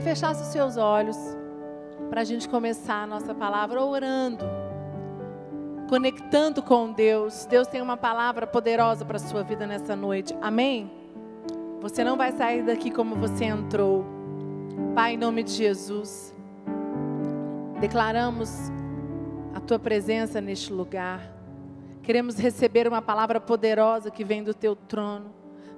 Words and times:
você 0.00 0.02
fechasse 0.02 0.42
os 0.42 0.48
seus 0.48 0.78
olhos 0.78 1.16
para 2.08 2.22
a 2.22 2.24
gente 2.24 2.48
começar 2.48 3.02
a 3.02 3.06
nossa 3.06 3.34
palavra 3.34 3.82
orando, 3.82 4.46
conectando 5.90 6.62
com 6.62 6.90
Deus. 6.90 7.44
Deus 7.44 7.68
tem 7.68 7.82
uma 7.82 7.98
palavra 7.98 8.46
poderosa 8.46 9.04
para 9.04 9.16
a 9.16 9.20
sua 9.20 9.42
vida 9.42 9.66
nessa 9.66 9.94
noite. 9.94 10.34
Amém? 10.40 10.90
Você 11.82 12.02
não 12.02 12.16
vai 12.16 12.32
sair 12.32 12.62
daqui 12.62 12.90
como 12.90 13.14
você 13.14 13.44
entrou. 13.44 14.06
Pai, 14.94 15.14
em 15.14 15.18
nome 15.18 15.42
de 15.42 15.52
Jesus, 15.52 16.34
declaramos 17.78 18.50
a 19.54 19.60
tua 19.60 19.78
presença 19.78 20.40
neste 20.40 20.72
lugar. 20.72 21.20
Queremos 22.02 22.38
receber 22.38 22.88
uma 22.88 23.02
palavra 23.02 23.38
poderosa 23.38 24.10
que 24.10 24.24
vem 24.24 24.42
do 24.42 24.54
teu 24.54 24.74
trono. 24.74 25.30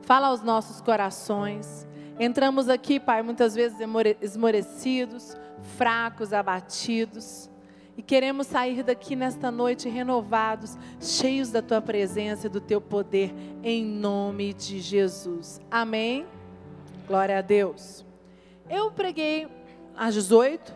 Fala 0.03 0.29
aos 0.29 0.43
nossos 0.43 0.81
corações. 0.81 1.89
Entramos 2.19 2.69
aqui, 2.69 3.01
Pai, 3.01 3.23
muitas 3.23 3.55
vezes 3.55 3.79
esmorecidos, 4.21 5.37
fracos, 5.77 6.33
abatidos. 6.33 7.51
E 7.97 8.03
queremos 8.03 8.47
sair 8.47 8.83
daqui 8.83 9.15
nesta 9.15 9.51
noite 9.51 9.89
renovados, 9.89 10.79
cheios 11.01 11.51
da 11.51 11.61
tua 11.61 11.81
presença 11.81 12.47
e 12.47 12.51
do 12.51 12.61
teu 12.61 12.81
poder, 12.81 13.35
em 13.63 13.85
nome 13.85 14.55
de 14.55 14.81
Jesus. 14.81 15.61
Amém? 15.71 16.27
Glória 17.07 17.39
a 17.39 17.43
Deus. 17.43 18.05
Eu 18.69 18.91
preguei 18.91 19.47
às 19.95 20.15
18 20.15 20.75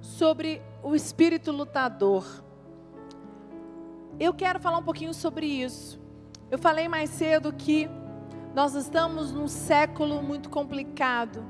sobre 0.00 0.62
o 0.82 0.94
espírito 0.94 1.52
lutador. 1.52 2.24
Eu 4.18 4.32
quero 4.32 4.58
falar 4.58 4.78
um 4.78 4.82
pouquinho 4.82 5.12
sobre 5.12 5.46
isso. 5.46 6.00
Eu 6.50 6.58
falei 6.58 6.88
mais 6.88 7.10
cedo 7.10 7.52
que 7.52 7.88
nós 8.54 8.74
estamos 8.74 9.30
num 9.30 9.46
século 9.46 10.22
muito 10.22 10.50
complicado, 10.50 11.44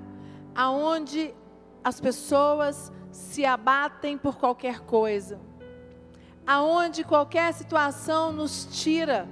aonde 0.55 1.35
as 1.83 2.01
pessoas 2.01 2.93
se 3.11 3.45
abatem 3.45 4.19
por 4.19 4.37
qualquer 4.37 4.81
coisa, 4.81 5.41
aonde 6.47 7.03
qualquer 7.03 7.53
situação 7.55 8.33
nos 8.33 8.67
tira 8.71 9.27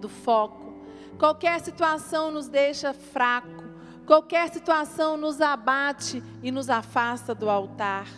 do 0.00 0.08
foco, 0.08 0.74
qualquer 1.18 1.60
situação 1.60 2.30
nos 2.30 2.48
deixa 2.48 2.92
fraco, 2.92 3.64
qualquer 4.04 4.48
situação 4.48 5.16
nos 5.16 5.40
abate 5.40 6.22
e 6.42 6.50
nos 6.50 6.68
afasta 6.68 7.34
do 7.34 7.48
altar. 7.48 8.08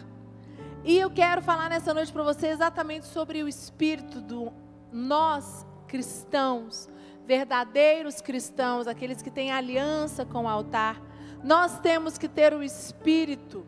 E 0.85 0.99
eu 0.99 1.11
quero 1.11 1.43
falar 1.43 1.69
nessa 1.69 1.93
noite 1.93 2.13
para 2.13 2.23
você 2.23 2.47
exatamente 2.49 3.07
sobre 3.07 3.43
o 3.43 3.49
espírito 3.49 4.21
do 4.21 4.53
nós 4.91 5.67
cristãos 5.87 6.89
verdadeiros 7.27 8.21
cristãos, 8.21 8.87
aqueles 8.87 9.21
que 9.21 9.31
têm 9.31 9.51
aliança 9.51 10.25
com 10.25 10.45
o 10.45 10.49
altar, 10.49 11.03
nós 11.43 11.79
temos 11.81 12.17
que 12.17 12.29
ter 12.29 12.55
o 12.55 12.63
espírito 12.63 13.67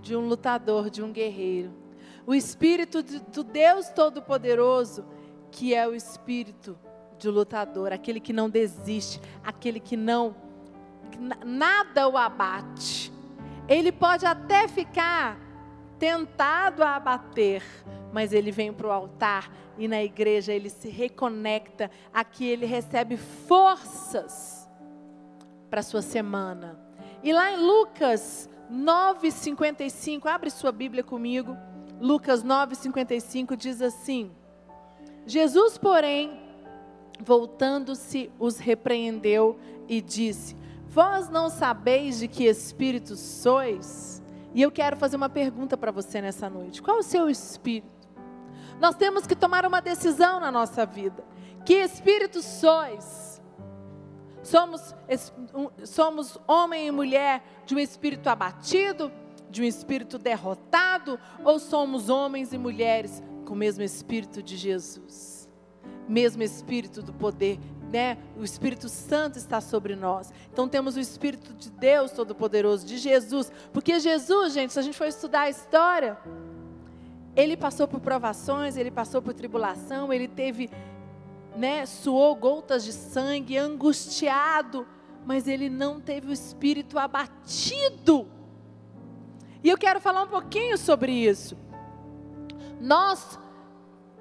de 0.00 0.16
um 0.16 0.26
lutador, 0.26 0.88
de 0.88 1.02
um 1.02 1.12
guerreiro. 1.12 1.72
O 2.26 2.34
espírito 2.34 3.02
de, 3.02 3.18
do 3.20 3.42
Deus 3.42 3.88
Todo-Poderoso, 3.88 5.04
que 5.50 5.74
é 5.74 5.86
o 5.86 5.94
espírito 5.94 6.78
de 7.18 7.28
lutador, 7.28 7.92
aquele 7.92 8.20
que 8.20 8.32
não 8.32 8.48
desiste, 8.48 9.20
aquele 9.42 9.80
que 9.80 9.96
não 9.96 10.36
nada 11.44 12.08
o 12.08 12.16
abate. 12.16 13.12
Ele 13.68 13.90
pode 13.90 14.24
até 14.24 14.68
ficar 14.68 15.38
tentado 15.98 16.82
a 16.82 16.96
abater, 16.96 17.62
mas 18.12 18.32
ele 18.32 18.50
vem 18.50 18.72
para 18.72 18.86
o 18.86 18.92
altar 18.92 19.50
e 19.76 19.86
na 19.86 20.02
igreja 20.02 20.52
ele 20.52 20.70
se 20.70 20.88
reconecta, 20.88 21.90
aqui 22.12 22.46
ele 22.46 22.66
recebe 22.66 23.16
forças 23.16 24.68
para 25.70 25.82
sua 25.82 26.02
semana. 26.02 26.78
E 27.22 27.32
lá 27.32 27.52
em 27.52 27.56
Lucas 27.56 28.48
9,55, 28.70 30.26
abre 30.26 30.50
sua 30.50 30.72
Bíblia 30.72 31.02
comigo. 31.02 31.56
Lucas 32.00 32.44
9,55 32.44 33.56
diz 33.56 33.80
assim: 33.82 34.30
Jesus, 35.26 35.76
porém, 35.76 36.40
voltando-se, 37.20 38.30
os 38.38 38.58
repreendeu 38.58 39.58
e 39.88 40.00
disse: 40.00 40.56
Vós 40.88 41.28
não 41.28 41.50
sabeis 41.50 42.18
de 42.18 42.28
que 42.28 42.44
espírito 42.44 43.16
sois? 43.16 44.17
E 44.54 44.62
eu 44.62 44.70
quero 44.70 44.96
fazer 44.96 45.16
uma 45.16 45.28
pergunta 45.28 45.76
para 45.76 45.90
você 45.90 46.20
nessa 46.20 46.48
noite: 46.48 46.82
qual 46.82 46.96
é 46.96 47.00
o 47.00 47.02
seu 47.02 47.28
espírito? 47.28 48.08
Nós 48.80 48.94
temos 48.94 49.26
que 49.26 49.34
tomar 49.34 49.66
uma 49.66 49.80
decisão 49.80 50.40
na 50.40 50.52
nossa 50.52 50.86
vida. 50.86 51.24
Que 51.64 51.74
espírito 51.74 52.40
sois? 52.40 53.42
Somos, 54.42 54.94
somos 55.84 56.38
homem 56.46 56.86
e 56.86 56.90
mulher 56.90 57.42
de 57.66 57.74
um 57.74 57.78
espírito 57.78 58.28
abatido, 58.28 59.12
de 59.50 59.62
um 59.62 59.64
espírito 59.64 60.16
derrotado, 60.16 61.18
ou 61.44 61.58
somos 61.58 62.08
homens 62.08 62.52
e 62.52 62.58
mulheres 62.58 63.22
com 63.44 63.54
o 63.54 63.56
mesmo 63.56 63.82
espírito 63.82 64.42
de 64.42 64.56
Jesus? 64.56 65.48
Mesmo 66.08 66.42
espírito 66.42 67.02
do 67.02 67.12
poder 67.12 67.58
né, 67.90 68.18
o 68.36 68.44
Espírito 68.44 68.88
Santo 68.88 69.38
está 69.38 69.60
sobre 69.60 69.96
nós. 69.96 70.32
Então 70.52 70.68
temos 70.68 70.96
o 70.96 71.00
Espírito 71.00 71.52
de 71.54 71.70
Deus 71.70 72.10
Todo-Poderoso, 72.10 72.86
de 72.86 72.98
Jesus. 72.98 73.50
Porque 73.72 73.98
Jesus, 73.98 74.52
gente, 74.52 74.72
se 74.72 74.78
a 74.78 74.82
gente 74.82 74.96
for 74.96 75.06
estudar 75.06 75.42
a 75.42 75.50
história, 75.50 76.18
ele 77.34 77.56
passou 77.56 77.88
por 77.88 78.00
provações, 78.00 78.76
ele 78.76 78.90
passou 78.90 79.22
por 79.22 79.32
tribulação, 79.32 80.12
ele 80.12 80.28
teve, 80.28 80.70
né, 81.56 81.86
suou 81.86 82.34
gotas 82.34 82.84
de 82.84 82.92
sangue, 82.92 83.56
angustiado, 83.56 84.86
mas 85.24 85.46
ele 85.46 85.70
não 85.70 86.00
teve 86.00 86.28
o 86.28 86.32
espírito 86.32 86.98
abatido. 86.98 88.28
E 89.62 89.68
eu 89.68 89.78
quero 89.78 90.00
falar 90.00 90.22
um 90.22 90.28
pouquinho 90.28 90.76
sobre 90.78 91.12
isso. 91.12 91.56
Nós 92.80 93.38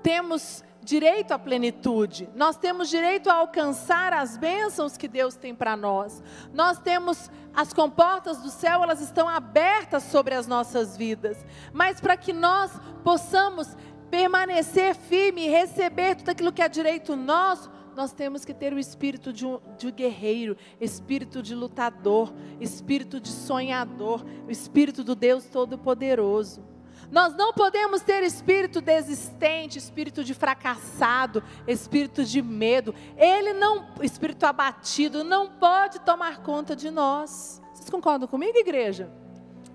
temos 0.02 0.64
direito 0.88 1.34
à 1.34 1.38
plenitude, 1.38 2.30
nós 2.34 2.56
temos 2.56 2.90
direito 2.90 3.30
a 3.30 3.34
alcançar 3.34 4.14
as 4.14 4.38
bênçãos 4.38 4.96
que 4.96 5.08
Deus 5.08 5.36
tem 5.36 5.54
para 5.54 5.76
nós. 5.76 6.24
Nós 6.54 6.80
temos 6.80 7.30
as 7.54 7.74
comportas 7.74 8.38
do 8.38 8.50
céu, 8.50 8.82
elas 8.82 9.02
estão 9.02 9.28
abertas 9.28 10.04
sobre 10.04 10.34
as 10.34 10.48
nossas 10.48 10.96
vidas. 10.96 11.46
Mas 11.74 12.00
para 12.00 12.16
que 12.16 12.32
nós 12.32 12.72
possamos 13.04 13.76
permanecer 14.10 14.96
firme 14.96 15.46
e 15.46 15.50
receber 15.50 16.16
tudo 16.16 16.30
aquilo 16.30 16.54
que 16.54 16.62
é 16.62 16.70
direito 16.70 17.18
nosso, 17.18 17.70
nós 17.94 18.14
temos 18.14 18.46
que 18.46 18.54
ter 18.54 18.72
o 18.72 18.80
espírito 18.80 19.34
de, 19.34 19.46
um, 19.46 19.60
de 19.78 19.92
guerreiro, 19.92 20.56
espírito 20.80 21.44
de 21.44 21.54
lutador, 21.54 22.34
espírito 22.62 23.20
de 23.20 23.30
sonhador, 23.30 24.24
o 24.48 24.52
espírito 24.52 25.04
do 25.04 25.16
Deus 25.16 25.46
Todo-Poderoso. 25.46 26.77
Nós 27.12 27.34
não 27.34 27.54
podemos 27.54 28.02
ter 28.02 28.22
espírito 28.24 28.82
desistente, 28.82 29.78
espírito 29.78 30.24
de 30.24 30.34
fracassado, 30.34 31.42
espírito 31.66 32.24
de 32.26 32.42
medo. 32.42 32.94
Ele 33.16 33.54
não, 33.54 33.88
espírito 34.02 34.46
abatido, 34.46 35.24
não 35.24 35.48
pode 35.48 36.00
tomar 36.02 36.40
conta 36.42 36.76
de 36.76 36.92
nós. 36.92 37.62
Vocês 37.74 37.90
concordam 37.90 38.28
comigo, 38.28 38.58
igreja? 38.58 39.10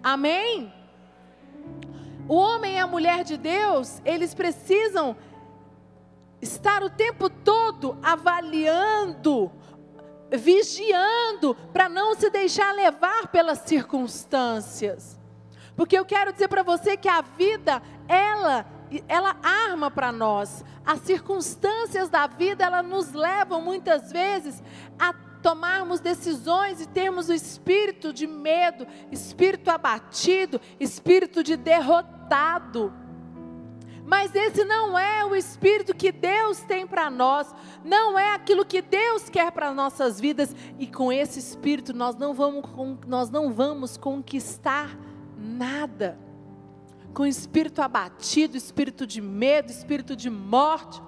Amém? 0.02 0.72
O 2.28 2.34
homem 2.34 2.74
e 2.74 2.78
a 2.78 2.86
mulher 2.86 3.24
de 3.24 3.36
Deus, 3.36 4.00
eles 4.04 4.34
precisam 4.34 5.16
estar 6.40 6.82
o 6.82 6.90
tempo 6.90 7.30
todo 7.30 7.96
avaliando, 8.02 9.50
vigiando, 10.30 11.54
para 11.72 11.88
não 11.88 12.14
se 12.14 12.28
deixar 12.28 12.74
levar 12.74 13.28
pelas 13.28 13.60
circunstâncias. 13.60 15.21
Porque 15.82 15.98
eu 15.98 16.04
quero 16.04 16.32
dizer 16.32 16.46
para 16.46 16.62
você 16.62 16.96
que 16.96 17.08
a 17.08 17.20
vida, 17.22 17.82
ela, 18.06 18.64
ela 19.08 19.34
arma 19.42 19.90
para 19.90 20.12
nós. 20.12 20.64
As 20.86 21.00
circunstâncias 21.00 22.08
da 22.08 22.28
vida, 22.28 22.62
ela 22.62 22.84
nos 22.84 23.12
levam 23.12 23.60
muitas 23.60 24.12
vezes 24.12 24.62
a 24.96 25.12
tomarmos 25.42 25.98
decisões 25.98 26.80
e 26.80 26.86
termos 26.86 27.28
o 27.28 27.34
espírito 27.34 28.12
de 28.12 28.28
medo, 28.28 28.86
espírito 29.10 29.72
abatido, 29.72 30.60
espírito 30.78 31.42
de 31.42 31.56
derrotado. 31.56 32.92
Mas 34.06 34.32
esse 34.36 34.64
não 34.64 34.96
é 34.96 35.24
o 35.24 35.34
espírito 35.34 35.96
que 35.96 36.12
Deus 36.12 36.60
tem 36.60 36.86
para 36.86 37.10
nós, 37.10 37.52
não 37.84 38.16
é 38.16 38.32
aquilo 38.32 38.64
que 38.64 38.80
Deus 38.80 39.28
quer 39.28 39.50
para 39.50 39.74
nossas 39.74 40.20
vidas, 40.20 40.54
e 40.78 40.86
com 40.86 41.12
esse 41.12 41.40
espírito 41.40 41.92
nós 41.92 42.14
não 42.14 42.32
vamos, 42.32 42.64
nós 43.04 43.30
não 43.30 43.52
vamos 43.52 43.96
conquistar 43.96 44.96
nada. 44.96 45.11
Com 47.12 47.26
espírito 47.26 47.82
abatido, 47.82 48.56
espírito 48.56 49.06
de 49.06 49.20
medo, 49.20 49.70
espírito 49.70 50.16
de 50.16 50.30
morte, 50.30 51.02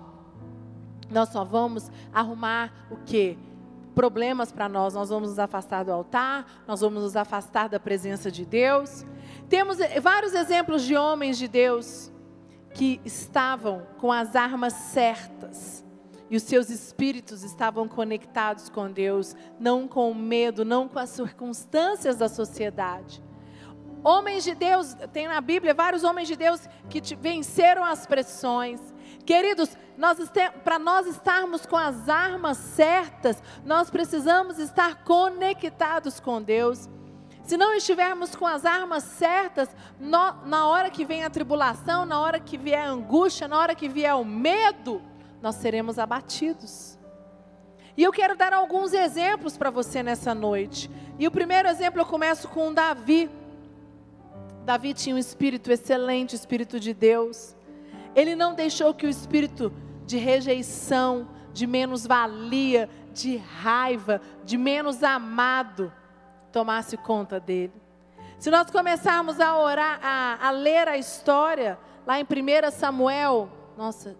nós 1.11 1.31
só 1.31 1.45
vamos 1.45 1.91
arrumar 2.13 2.87
o 2.91 2.97
que? 2.97 3.39
Problemas 3.95 4.53
para 4.53 4.69
nós. 4.69 4.95
Nós 4.95 5.09
vamos 5.09 5.31
nos 5.31 5.39
afastar 5.39 5.85
do 5.85 5.93
altar, 5.93 6.65
nós 6.67 6.81
vamos 6.81 7.03
nos 7.03 7.17
afastar 7.17 7.69
da 7.69 7.81
presença 7.81 8.31
de 8.31 8.45
Deus. 8.45 9.07
Temos 9.49 9.79
vários 10.03 10.35
exemplos 10.35 10.83
de 10.83 10.97
homens 10.97 11.39
de 11.39 11.49
Deus 11.49 12.13
que 12.75 13.01
estavam 13.05 13.87
com 13.99 14.11
as 14.11 14.35
armas 14.35 14.73
certas, 14.73 15.85
e 16.29 16.37
os 16.37 16.43
seus 16.43 16.69
espíritos 16.69 17.45
estavam 17.45 17.87
conectados 17.87 18.69
com 18.69 18.91
Deus, 18.91 19.37
não 19.61 19.87
com 19.87 20.11
o 20.11 20.15
medo, 20.15 20.65
não 20.65 20.89
com 20.89 20.99
as 20.99 21.11
circunstâncias 21.11 22.17
da 22.17 22.29
sociedade. 22.29 23.23
Homens 24.05 24.45
de 24.45 24.55
Deus, 24.55 24.95
tem 25.15 25.27
na 25.27 25.41
Bíblia 25.41 25.73
vários 25.73 26.05
homens 26.05 26.29
de 26.29 26.37
Deus 26.37 26.69
que 26.91 27.01
venceram 27.17 27.83
as 27.83 28.07
pressões. 28.07 28.79
Queridos, 29.25 29.75
para 30.63 30.79
nós 30.79 31.07
estarmos 31.07 31.65
com 31.65 31.77
as 31.77 32.07
armas 32.07 32.59
certas, 32.59 33.43
nós 33.65 33.89
precisamos 33.89 34.59
estar 34.59 35.03
conectados 35.05 36.21
com 36.21 36.43
Deus. 36.43 36.87
Se 37.45 37.57
não 37.57 37.75
estivermos 37.75 38.37
com 38.37 38.47
as 38.47 38.67
armas 38.67 39.05
certas, 39.05 39.75
no, 39.99 40.33
na 40.45 40.67
hora 40.67 40.91
que 40.91 41.07
vem 41.07 41.25
a 41.25 41.31
tribulação, 41.31 42.05
na 42.05 42.21
hora 42.21 42.39
que 42.39 42.59
vier 42.59 42.85
a 42.85 42.91
angústia, 42.91 43.49
na 43.49 43.59
hora 43.59 43.75
que 43.75 43.89
vier 43.89 44.15
o 44.15 44.25
medo, 44.25 45.01
nós 45.41 45.55
seremos 45.55 45.99
abatidos. 45.99 46.99
E 47.97 48.03
eu 48.03 48.13
quero 48.13 48.37
dar 48.37 48.53
alguns 48.53 48.93
exemplos 48.93 49.57
para 49.57 49.71
você 49.71 50.03
nessa 50.03 50.35
noite. 50.35 50.91
E 51.19 51.27
o 51.27 51.31
primeiro 51.31 51.69
exemplo 51.69 52.01
eu 52.01 52.07
começo 52.07 52.49
com 52.49 52.73
Davi. 52.73 53.31
Davi 54.65 54.95
tinha 54.95 55.15
um 55.15 55.19
espírito 55.19 55.71
excelente, 55.71 56.35
espírito 56.35 56.81
de 56.81 56.95
Deus. 56.95 57.55
Ele 58.15 58.35
não 58.35 58.55
deixou 58.55 58.95
que 58.95 59.07
o 59.07 59.11
espírito 59.11 59.73
de 60.07 60.17
rejeição, 60.17 61.29
de 61.53 61.67
menos-valia, 61.67 62.89
de 63.13 63.37
raiva, 63.37 64.21
de 64.45 64.57
menos 64.57 65.03
amado 65.03 65.93
tomasse 66.51 66.97
conta 66.97 67.39
dele. 67.39 67.73
Se 68.39 68.51
nós 68.51 68.71
começarmos 68.71 69.39
a 69.39 69.59
orar, 69.59 69.99
a, 70.03 70.49
a 70.49 70.51
ler 70.51 70.89
a 70.89 70.97
história, 70.97 71.79
lá 72.07 72.19
em 72.19 72.25
1 72.25 72.71
Samuel, 72.71 73.49
nossa, 73.77 74.17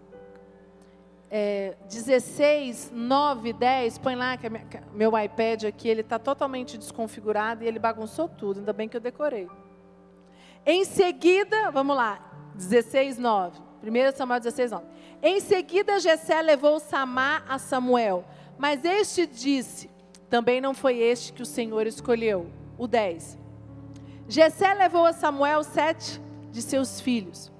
é, 1.29 1.75
16, 1.89 2.91
9, 2.93 3.53
10, 3.53 3.97
põe 3.97 4.15
lá 4.15 4.37
que, 4.37 4.49
minha, 4.49 4.65
que 4.65 4.79
meu 4.93 5.17
iPad 5.17 5.65
aqui, 5.65 5.87
ele 5.87 6.01
está 6.01 6.19
totalmente 6.19 6.77
desconfigurado 6.77 7.63
e 7.63 7.67
ele 7.67 7.79
bagunçou 7.79 8.27
tudo, 8.27 8.59
ainda 8.59 8.73
bem 8.73 8.87
que 8.87 8.95
eu 8.95 9.01
decorei. 9.01 9.49
Em 10.65 10.83
seguida, 10.83 11.69
vamos 11.69 11.95
lá, 11.95 12.19
16, 12.55 13.17
9. 13.19 13.59
1 13.83 14.17
Samuel 14.17 14.39
16, 14.39 14.71
9. 14.71 14.85
Em 15.21 15.39
seguida, 15.39 15.99
Jessé 15.99 16.41
levou 16.41 16.79
Samar 16.79 17.45
a 17.47 17.59
Samuel, 17.59 18.25
mas 18.57 18.83
este 18.83 19.27
disse: 19.27 19.89
Também 20.29 20.59
não 20.59 20.73
foi 20.73 20.97
este 20.97 21.31
que 21.33 21.43
o 21.43 21.45
Senhor 21.45 21.85
escolheu. 21.85 22.49
O 22.77 22.87
10. 22.87 23.37
Jessé 24.27 24.73
levou 24.73 25.05
a 25.05 25.13
Samuel 25.13 25.63
sete 25.63 26.19
de 26.51 26.61
seus 26.61 26.99
filhos. 26.99 27.51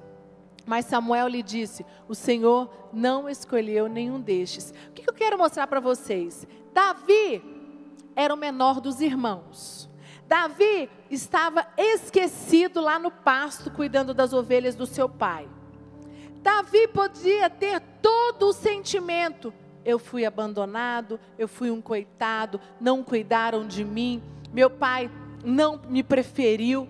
Mas 0.65 0.85
Samuel 0.85 1.27
lhe 1.27 1.43
disse: 1.43 1.85
O 2.07 2.15
Senhor 2.15 2.69
não 2.91 3.29
escolheu 3.29 3.87
nenhum 3.87 4.19
destes. 4.19 4.73
O 4.89 4.93
que 4.93 5.07
eu 5.07 5.13
quero 5.13 5.37
mostrar 5.37 5.67
para 5.67 5.79
vocês? 5.79 6.47
Davi 6.73 7.43
era 8.15 8.33
o 8.33 8.37
menor 8.37 8.81
dos 8.81 8.99
irmãos. 8.99 9.87
Davi 10.27 10.89
estava 11.09 11.67
esquecido 11.77 12.81
lá 12.81 12.97
no 12.97 13.11
pasto, 13.11 13.69
cuidando 13.69 14.13
das 14.13 14.33
ovelhas 14.33 14.75
do 14.75 14.85
seu 14.85 15.07
pai. 15.07 15.47
Davi 16.41 16.87
podia 16.87 17.49
ter 17.49 17.79
todo 18.01 18.47
o 18.47 18.53
sentimento. 18.53 19.53
Eu 19.83 19.99
fui 19.99 20.25
abandonado, 20.25 21.19
eu 21.37 21.47
fui 21.47 21.69
um 21.69 21.81
coitado, 21.81 22.59
não 22.81 23.03
cuidaram 23.03 23.67
de 23.67 23.83
mim, 23.83 24.21
meu 24.51 24.69
pai 24.69 25.11
não 25.43 25.79
me 25.87 26.01
preferiu, 26.01 26.89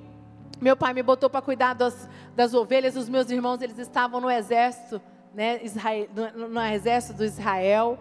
meu 0.61 0.77
pai 0.77 0.93
me 0.93 1.03
botou 1.03 1.29
para 1.29 1.41
cuidar 1.41 1.73
das, 1.73 2.09
das 2.37 2.53
ovelhas, 2.53 2.95
os 2.95 3.09
meus 3.09 3.29
irmãos 3.29 3.61
eles 3.61 3.77
estavam 3.77 4.21
no 4.21 4.31
exército, 4.31 5.01
né, 5.33 5.59
Israel, 5.61 6.07
no, 6.15 6.47
no 6.47 6.61
exército 6.61 7.17
do 7.17 7.25
Israel 7.25 7.99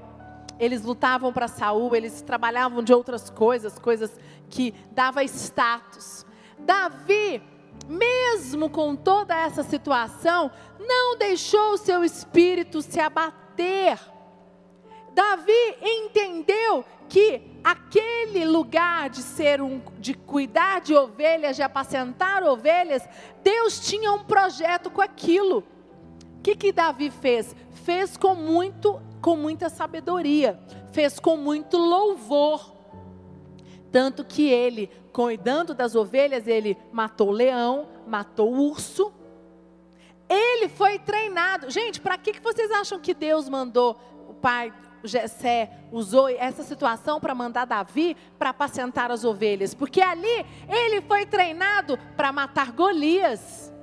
eles 0.58 0.82
lutavam 0.82 1.32
para 1.32 1.48
Saul, 1.48 1.94
eles 1.94 2.22
trabalhavam 2.22 2.82
de 2.82 2.92
outras 2.92 3.28
coisas, 3.30 3.78
coisas 3.78 4.18
que 4.48 4.74
dava 4.92 5.24
status. 5.24 6.24
Davi, 6.58 7.42
mesmo 7.88 8.70
com 8.70 8.94
toda 8.94 9.36
essa 9.36 9.62
situação, 9.62 10.50
não 10.78 11.16
deixou 11.16 11.72
o 11.72 11.78
seu 11.78 12.04
espírito 12.04 12.80
se 12.82 13.00
abater. 13.00 13.98
Davi 15.12 15.76
entendeu 15.80 16.84
que 17.08 17.42
aquele 17.62 18.44
lugar 18.44 19.08
de 19.08 19.22
ser 19.22 19.60
um, 19.60 19.80
de 19.98 20.14
cuidar 20.14 20.80
de 20.80 20.94
ovelhas, 20.94 21.56
de 21.56 21.62
apacentar 21.62 22.42
ovelhas, 22.42 23.08
Deus 23.42 23.78
tinha 23.80 24.12
um 24.12 24.24
projeto 24.24 24.90
com 24.90 25.00
aquilo. 25.00 25.58
O 26.38 26.42
que 26.42 26.56
que 26.56 26.72
Davi 26.72 27.10
fez? 27.10 27.54
Fez 27.84 28.16
com 28.16 28.34
muito 28.34 29.00
com 29.24 29.36
muita 29.36 29.70
sabedoria, 29.70 30.60
fez 30.92 31.18
com 31.18 31.34
muito 31.34 31.78
louvor. 31.78 32.74
Tanto 33.90 34.22
que 34.22 34.50
ele, 34.50 34.90
cuidando 35.14 35.72
das 35.72 35.94
ovelhas, 35.94 36.46
ele 36.46 36.76
matou 36.92 37.28
o 37.28 37.32
leão, 37.32 37.88
matou 38.06 38.52
o 38.52 38.68
urso. 38.68 39.10
Ele 40.28 40.68
foi 40.68 40.98
treinado. 40.98 41.70
Gente, 41.70 42.02
para 42.02 42.18
que, 42.18 42.34
que 42.34 42.40
vocês 42.40 42.70
acham 42.70 43.00
que 43.00 43.14
Deus 43.14 43.48
mandou 43.48 43.98
o 44.28 44.34
pai 44.34 44.70
Jessé 45.02 45.70
usou 45.90 46.28
essa 46.28 46.62
situação 46.62 47.18
para 47.18 47.34
mandar 47.34 47.64
Davi 47.64 48.14
para 48.38 48.50
apacentar 48.50 49.10
as 49.10 49.24
ovelhas? 49.24 49.72
Porque 49.72 50.02
ali 50.02 50.44
ele 50.68 51.00
foi 51.00 51.24
treinado 51.24 51.98
para 52.14 52.30
matar 52.30 52.72
Golias. 52.72 53.73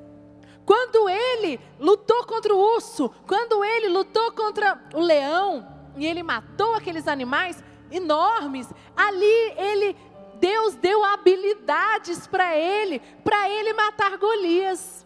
Quando 0.66 1.10
ele 1.10 1.60
lutou 1.80 2.26
contra 2.26 2.54
o 2.54 2.76
urso, 2.76 3.10
quando 3.28 3.64
ele 3.64 3.90
lutou 3.90 4.32
contra 4.32 4.82
o 4.94 5.00
leão, 5.00 5.68
e 5.98 6.06
ele 6.06 6.24
matou 6.24 6.74
aqueles 6.76 7.08
animais 7.08 7.64
enormes, 7.92 8.72
ali 8.96 9.54
ele 9.58 9.96
Deus 10.42 10.74
deu 10.74 11.06
habilidades 11.06 12.26
para 12.26 12.58
ele, 12.58 13.00
para 13.24 13.48
ele 13.48 13.74
matar 13.74 14.18
Golias. 14.18 15.06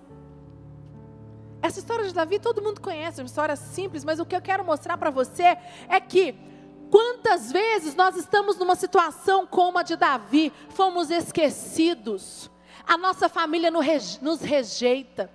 Essa 1.61 1.79
história 1.79 2.05
de 2.05 2.13
Davi 2.13 2.39
todo 2.39 2.61
mundo 2.61 2.79
conhece, 2.79 3.19
é 3.19 3.23
uma 3.23 3.27
história 3.27 3.55
simples, 3.57 4.05
mas 4.05 4.19
o 4.19 4.25
que 4.25 4.35
eu 4.35 4.41
quero 4.41 4.63
mostrar 4.63 4.97
para 4.97 5.09
você 5.09 5.57
é 5.89 5.99
que 5.99 6.35
quantas 6.89 7.51
vezes 7.51 7.95
nós 7.95 8.15
estamos 8.15 8.55
numa 8.55 8.75
situação 8.75 9.45
como 9.45 9.77
a 9.77 9.83
de 9.83 9.97
Davi, 9.97 10.53
fomos 10.69 11.09
esquecidos, 11.09 12.49
a 12.87 12.97
nossa 12.97 13.27
família 13.27 13.69
nos 13.69 14.39
rejeita, 14.41 15.29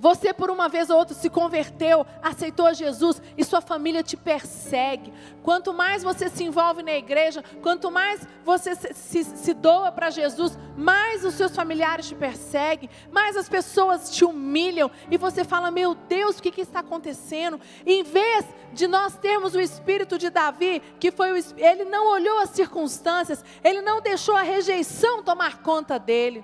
você 0.00 0.32
por 0.32 0.50
uma 0.50 0.66
vez 0.66 0.88
ou 0.88 0.96
outra 0.96 1.14
se 1.14 1.28
converteu, 1.28 2.06
aceitou 2.22 2.66
a 2.66 2.72
Jesus 2.72 3.20
e 3.36 3.44
sua 3.44 3.60
família 3.60 4.02
te 4.02 4.16
persegue. 4.16 5.12
Quanto 5.42 5.74
mais 5.74 6.02
você 6.02 6.30
se 6.30 6.42
envolve 6.42 6.82
na 6.82 6.94
igreja, 6.94 7.44
quanto 7.60 7.90
mais 7.90 8.26
você 8.42 8.74
se, 8.74 8.94
se, 8.94 9.24
se 9.24 9.52
doa 9.52 9.92
para 9.92 10.08
Jesus, 10.08 10.58
mais 10.74 11.22
os 11.22 11.34
seus 11.34 11.54
familiares 11.54 12.08
te 12.08 12.14
perseguem, 12.14 12.88
mais 13.12 13.36
as 13.36 13.46
pessoas 13.46 14.10
te 14.10 14.24
humilham 14.24 14.90
e 15.10 15.18
você 15.18 15.44
fala: 15.44 15.70
Meu 15.70 15.94
Deus, 15.94 16.38
o 16.38 16.42
que, 16.42 16.50
que 16.50 16.62
está 16.62 16.80
acontecendo? 16.80 17.60
Em 17.84 18.02
vez 18.02 18.46
de 18.72 18.86
nós 18.86 19.18
termos 19.18 19.54
o 19.54 19.60
espírito 19.60 20.16
de 20.16 20.30
Davi, 20.30 20.80
que 20.98 21.10
foi 21.10 21.38
o, 21.38 21.44
ele 21.58 21.84
não 21.84 22.10
olhou 22.10 22.38
as 22.38 22.50
circunstâncias, 22.50 23.44
ele 23.62 23.82
não 23.82 24.00
deixou 24.00 24.34
a 24.34 24.42
rejeição 24.42 25.22
tomar 25.22 25.58
conta 25.58 25.98
dele. 25.98 26.42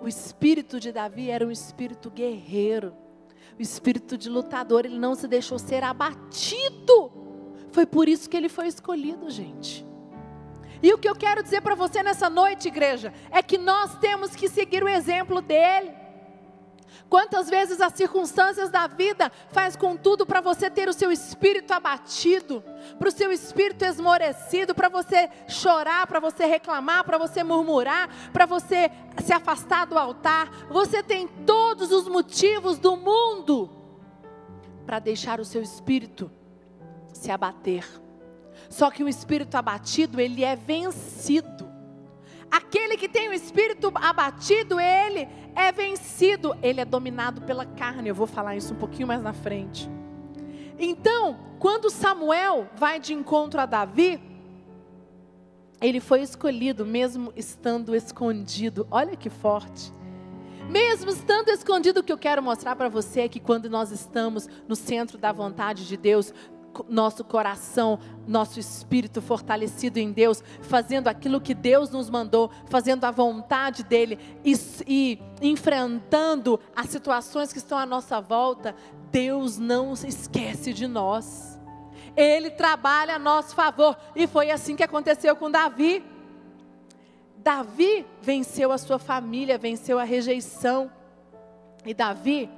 O 0.00 0.08
espírito 0.08 0.80
de 0.80 0.90
Davi 0.90 1.30
era 1.30 1.46
um 1.46 1.50
espírito 1.50 2.10
guerreiro, 2.10 2.94
o 3.58 3.62
espírito 3.62 4.16
de 4.16 4.30
lutador, 4.30 4.86
ele 4.86 4.98
não 4.98 5.14
se 5.14 5.28
deixou 5.28 5.58
ser 5.58 5.84
abatido. 5.84 7.12
Foi 7.70 7.84
por 7.84 8.08
isso 8.08 8.28
que 8.28 8.36
ele 8.36 8.48
foi 8.48 8.66
escolhido, 8.66 9.28
gente. 9.28 9.86
E 10.82 10.92
o 10.94 10.98
que 10.98 11.08
eu 11.08 11.14
quero 11.14 11.42
dizer 11.42 11.60
para 11.60 11.74
você 11.74 12.02
nessa 12.02 12.30
noite, 12.30 12.68
igreja, 12.68 13.12
é 13.30 13.42
que 13.42 13.58
nós 13.58 13.98
temos 13.98 14.34
que 14.34 14.48
seguir 14.48 14.82
o 14.82 14.88
exemplo 14.88 15.42
dele. 15.42 15.92
Quantas 17.08 17.48
vezes 17.48 17.80
as 17.80 17.94
circunstâncias 17.94 18.70
da 18.70 18.86
vida 18.86 19.30
faz 19.50 19.74
com 19.74 19.96
tudo 19.96 20.26
para 20.26 20.40
você 20.40 20.70
ter 20.70 20.88
o 20.88 20.92
seu 20.92 21.10
espírito 21.10 21.72
abatido, 21.72 22.62
para 22.98 23.08
o 23.08 23.12
seu 23.12 23.32
espírito 23.32 23.84
esmorecido, 23.84 24.74
para 24.74 24.88
você 24.88 25.28
chorar, 25.48 26.06
para 26.06 26.20
você 26.20 26.44
reclamar, 26.46 27.04
para 27.04 27.18
você 27.18 27.42
murmurar, 27.42 28.08
para 28.32 28.46
você 28.46 28.90
se 29.24 29.32
afastar 29.32 29.86
do 29.86 29.98
altar. 29.98 30.50
Você 30.70 31.02
tem 31.02 31.26
todos 31.26 31.90
os 31.90 32.06
motivos 32.06 32.78
do 32.78 32.96
mundo 32.96 33.70
para 34.84 34.98
deixar 34.98 35.40
o 35.40 35.44
seu 35.44 35.62
espírito 35.62 36.30
se 37.12 37.30
abater. 37.30 37.86
Só 38.68 38.90
que 38.90 39.02
o 39.02 39.08
espírito 39.08 39.54
abatido, 39.56 40.20
ele 40.20 40.44
é 40.44 40.54
vencido. 40.54 41.69
Aquele 42.50 42.96
que 42.96 43.08
tem 43.08 43.28
o 43.28 43.32
espírito 43.32 43.92
abatido, 43.94 44.80
ele 44.80 45.28
é 45.54 45.70
vencido, 45.70 46.56
ele 46.62 46.80
é 46.80 46.84
dominado 46.84 47.42
pela 47.42 47.64
carne. 47.64 48.08
Eu 48.08 48.14
vou 48.14 48.26
falar 48.26 48.56
isso 48.56 48.74
um 48.74 48.76
pouquinho 48.76 49.06
mais 49.06 49.22
na 49.22 49.32
frente. 49.32 49.88
Então, 50.78 51.38
quando 51.58 51.90
Samuel 51.90 52.68
vai 52.74 52.98
de 52.98 53.12
encontro 53.12 53.60
a 53.60 53.66
Davi, 53.66 54.20
ele 55.80 56.00
foi 56.00 56.22
escolhido 56.22 56.84
mesmo 56.84 57.32
estando 57.36 57.94
escondido. 57.94 58.86
Olha 58.90 59.16
que 59.16 59.30
forte. 59.30 59.92
Mesmo 60.70 61.10
estando 61.10 61.48
escondido, 61.48 61.98
o 61.98 62.02
que 62.02 62.12
eu 62.12 62.18
quero 62.18 62.40
mostrar 62.40 62.76
para 62.76 62.88
você 62.88 63.22
é 63.22 63.28
que 63.28 63.40
quando 63.40 63.68
nós 63.68 63.90
estamos 63.90 64.48
no 64.68 64.76
centro 64.76 65.18
da 65.18 65.32
vontade 65.32 65.88
de 65.88 65.96
Deus, 65.96 66.32
nosso 66.88 67.24
coração, 67.24 67.98
nosso 68.26 68.60
espírito 68.60 69.20
fortalecido 69.20 69.98
em 69.98 70.12
Deus, 70.12 70.42
fazendo 70.62 71.08
aquilo 71.08 71.40
que 71.40 71.54
Deus 71.54 71.90
nos 71.90 72.08
mandou, 72.08 72.50
fazendo 72.66 73.04
a 73.04 73.10
vontade 73.10 73.82
dEle 73.82 74.18
e, 74.44 74.54
e 74.86 75.18
enfrentando 75.42 76.60
as 76.74 76.88
situações 76.88 77.52
que 77.52 77.58
estão 77.58 77.78
à 77.78 77.86
nossa 77.86 78.20
volta, 78.20 78.74
Deus 79.10 79.58
não 79.58 79.92
esquece 79.92 80.72
de 80.72 80.86
nós. 80.86 81.58
Ele 82.16 82.50
trabalha 82.50 83.16
a 83.16 83.18
nosso 83.18 83.54
favor. 83.54 83.96
E 84.14 84.26
foi 84.26 84.50
assim 84.50 84.76
que 84.76 84.82
aconteceu 84.82 85.34
com 85.36 85.50
Davi. 85.50 86.04
Davi 87.36 88.06
venceu 88.20 88.70
a 88.72 88.78
sua 88.78 88.98
família, 88.98 89.56
venceu 89.56 89.98
a 89.98 90.04
rejeição. 90.04 90.90
E 91.84 91.94
Davi, 91.94 92.50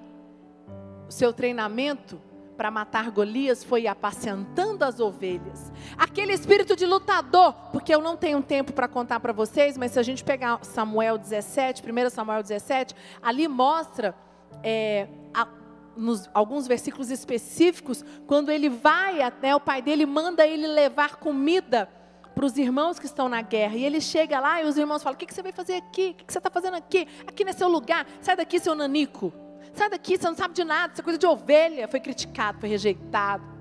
o 1.08 1.12
seu 1.12 1.32
treinamento 1.32 2.20
para 2.62 2.70
matar 2.70 3.10
Golias 3.10 3.64
foi 3.64 3.88
apacentando 3.88 4.84
as 4.84 5.00
ovelhas. 5.00 5.72
Aquele 5.98 6.32
espírito 6.32 6.76
de 6.76 6.86
lutador, 6.86 7.54
porque 7.72 7.92
eu 7.92 8.00
não 8.00 8.16
tenho 8.16 8.40
tempo 8.40 8.72
para 8.72 8.86
contar 8.86 9.18
para 9.18 9.32
vocês, 9.32 9.76
mas 9.76 9.90
se 9.90 9.98
a 9.98 10.02
gente 10.04 10.22
pegar 10.22 10.64
Samuel 10.64 11.18
17, 11.18 11.82
1 11.82 12.10
Samuel 12.10 12.40
17, 12.40 12.94
ali 13.20 13.48
mostra 13.48 14.14
é, 14.62 15.08
a, 15.34 15.48
nos, 15.96 16.30
alguns 16.32 16.68
versículos 16.68 17.10
específicos, 17.10 18.04
quando 18.28 18.48
ele 18.48 18.68
vai 18.68 19.20
até 19.22 19.56
o 19.56 19.58
pai 19.58 19.82
dele, 19.82 20.06
manda 20.06 20.46
ele 20.46 20.68
levar 20.68 21.16
comida 21.16 21.90
para 22.32 22.44
os 22.46 22.56
irmãos 22.56 22.96
que 22.96 23.06
estão 23.06 23.28
na 23.28 23.42
guerra. 23.42 23.74
E 23.74 23.84
ele 23.84 24.00
chega 24.00 24.38
lá 24.38 24.62
e 24.62 24.66
os 24.66 24.76
irmãos 24.76 25.02
falam: 25.02 25.16
O 25.16 25.18
que, 25.18 25.26
que 25.26 25.34
você 25.34 25.42
vai 25.42 25.50
fazer 25.50 25.74
aqui? 25.78 26.10
O 26.10 26.14
que, 26.14 26.24
que 26.26 26.32
você 26.32 26.38
está 26.38 26.48
fazendo 26.48 26.76
aqui? 26.76 27.08
Aqui 27.26 27.42
não 27.42 27.50
é 27.50 27.54
seu 27.54 27.68
lugar. 27.68 28.06
Sai 28.20 28.36
daqui, 28.36 28.60
seu 28.60 28.76
nanico. 28.76 29.32
Sai 29.74 29.88
daqui, 29.88 30.18
você 30.18 30.26
não 30.26 30.36
sabe 30.36 30.54
de 30.54 30.64
nada. 30.64 30.92
Isso 30.92 31.00
é 31.00 31.04
coisa 31.04 31.18
de 31.18 31.26
ovelha. 31.26 31.88
Foi 31.88 32.00
criticado, 32.00 32.58
foi 32.60 32.68
rejeitado. 32.68 33.52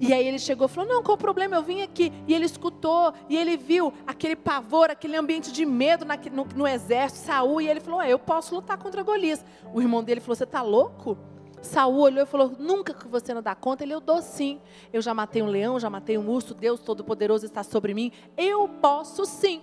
E 0.00 0.12
aí 0.12 0.26
ele 0.26 0.38
chegou 0.38 0.66
e 0.66 0.68
falou: 0.68 0.88
Não, 0.88 1.02
qual 1.02 1.14
o 1.14 1.18
problema? 1.18 1.54
Eu 1.54 1.62
vim 1.62 1.82
aqui. 1.82 2.12
E 2.26 2.34
ele 2.34 2.44
escutou, 2.44 3.12
e 3.28 3.36
ele 3.36 3.56
viu 3.56 3.92
aquele 4.06 4.34
pavor, 4.34 4.90
aquele 4.90 5.16
ambiente 5.16 5.52
de 5.52 5.64
medo 5.64 6.04
na, 6.04 6.16
no, 6.16 6.44
no, 6.44 6.66
exército, 6.66 7.24
Saul. 7.26 7.60
E 7.60 7.68
ele 7.68 7.80
falou: 7.80 8.02
Eu 8.02 8.18
posso 8.18 8.54
lutar 8.54 8.76
contra 8.78 9.02
Golias. 9.02 9.44
O 9.72 9.80
irmão 9.80 10.02
dele 10.02 10.20
falou: 10.20 10.34
Você 10.34 10.44
está 10.44 10.60
louco? 10.60 11.16
Saul 11.62 12.00
olhou 12.00 12.24
e 12.24 12.26
falou: 12.26 12.52
Nunca 12.58 12.92
que 12.92 13.06
você 13.06 13.32
não 13.32 13.42
dá 13.42 13.54
conta. 13.54 13.84
Ele, 13.84 13.94
eu 13.94 14.00
dou 14.00 14.20
sim. 14.20 14.60
Eu 14.92 15.00
já 15.00 15.14
matei 15.14 15.40
um 15.42 15.46
leão, 15.46 15.78
já 15.78 15.88
matei 15.88 16.18
um 16.18 16.28
urso. 16.28 16.52
Deus 16.54 16.80
Todo-Poderoso 16.80 17.46
está 17.46 17.62
sobre 17.62 17.94
mim. 17.94 18.10
Eu 18.36 18.68
posso 18.68 19.24
sim. 19.24 19.62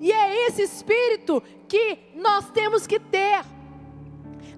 E 0.00 0.12
é 0.12 0.48
esse 0.48 0.60
espírito 0.60 1.42
que 1.66 1.98
nós 2.14 2.50
temos 2.50 2.86
que 2.86 3.00
ter. 3.00 3.53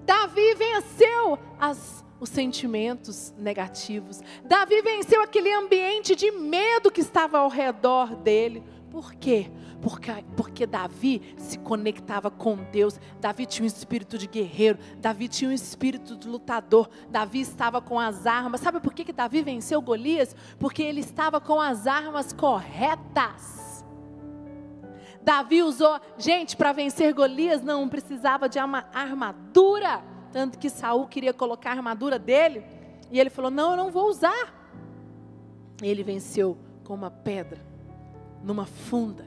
Davi 0.07 0.55
venceu 0.55 1.37
as, 1.59 2.01
os 2.17 2.29
sentimentos 2.29 3.33
negativos. 3.37 4.21
Davi 4.45 4.81
venceu 4.81 5.21
aquele 5.21 5.51
ambiente 5.51 6.15
de 6.15 6.31
medo 6.31 6.89
que 6.89 7.01
estava 7.01 7.39
ao 7.39 7.49
redor 7.49 8.15
dele. 8.15 8.63
Por 8.89 9.13
quê? 9.13 9.51
Porque, 9.81 10.11
porque 10.37 10.65
Davi 10.65 11.35
se 11.37 11.59
conectava 11.59 12.31
com 12.31 12.55
Deus. 12.71 12.97
Davi 13.19 13.45
tinha 13.45 13.65
um 13.65 13.67
espírito 13.67 14.17
de 14.17 14.27
guerreiro. 14.27 14.79
Davi 14.95 15.27
tinha 15.27 15.49
um 15.49 15.53
espírito 15.53 16.15
de 16.15 16.25
lutador. 16.25 16.89
Davi 17.09 17.41
estava 17.41 17.81
com 17.81 17.99
as 17.99 18.25
armas. 18.25 18.61
Sabe 18.61 18.79
por 18.79 18.93
que, 18.93 19.03
que 19.03 19.11
Davi 19.11 19.41
venceu 19.41 19.81
Golias? 19.81 20.33
Porque 20.57 20.81
ele 20.81 21.01
estava 21.01 21.41
com 21.41 21.59
as 21.59 21.85
armas 21.85 22.31
corretas. 22.31 23.66
Davi 25.27 25.61
usou, 25.61 25.99
gente, 26.17 26.55
para 26.55 26.71
vencer 26.71 27.13
Golias 27.13 27.61
não 27.61 27.89
precisava 27.89 28.47
de 28.47 28.57
uma 28.59 28.85
armadura. 28.93 30.01
Tanto 30.31 30.57
que 30.57 30.69
Saul 30.69 31.05
queria 31.05 31.33
colocar 31.33 31.71
a 31.71 31.73
armadura 31.73 32.17
dele. 32.17 32.63
E 33.11 33.19
ele 33.19 33.29
falou: 33.29 33.51
Não, 33.51 33.71
eu 33.71 33.77
não 33.77 33.91
vou 33.91 34.07
usar. 34.07 34.53
E 35.83 35.85
ele 35.85 36.01
venceu 36.01 36.57
com 36.85 36.93
uma 36.93 37.11
pedra, 37.11 37.59
numa 38.41 38.65
funda. 38.65 39.25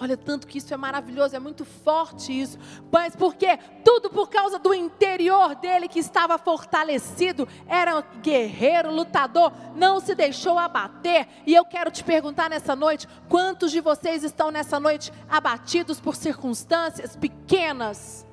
Olha, 0.00 0.16
tanto 0.16 0.46
que 0.46 0.58
isso 0.58 0.72
é 0.72 0.76
maravilhoso, 0.76 1.36
é 1.36 1.38
muito 1.38 1.64
forte 1.64 2.32
isso. 2.32 2.58
Mas 2.90 3.14
por 3.14 3.34
quê? 3.34 3.58
Tudo 3.84 4.10
por 4.10 4.28
causa 4.28 4.58
do 4.58 4.74
interior 4.74 5.54
dele 5.54 5.88
que 5.88 5.98
estava 5.98 6.38
fortalecido. 6.38 7.46
Era 7.66 7.98
um 7.98 8.02
guerreiro, 8.20 8.92
lutador, 8.92 9.52
não 9.76 10.00
se 10.00 10.14
deixou 10.14 10.58
abater. 10.58 11.28
E 11.46 11.54
eu 11.54 11.64
quero 11.64 11.90
te 11.90 12.02
perguntar 12.02 12.50
nessa 12.50 12.74
noite: 12.74 13.08
quantos 13.28 13.70
de 13.70 13.80
vocês 13.80 14.24
estão 14.24 14.50
nessa 14.50 14.80
noite 14.80 15.12
abatidos 15.28 16.00
por 16.00 16.16
circunstâncias 16.16 17.16
pequenas? 17.16 18.26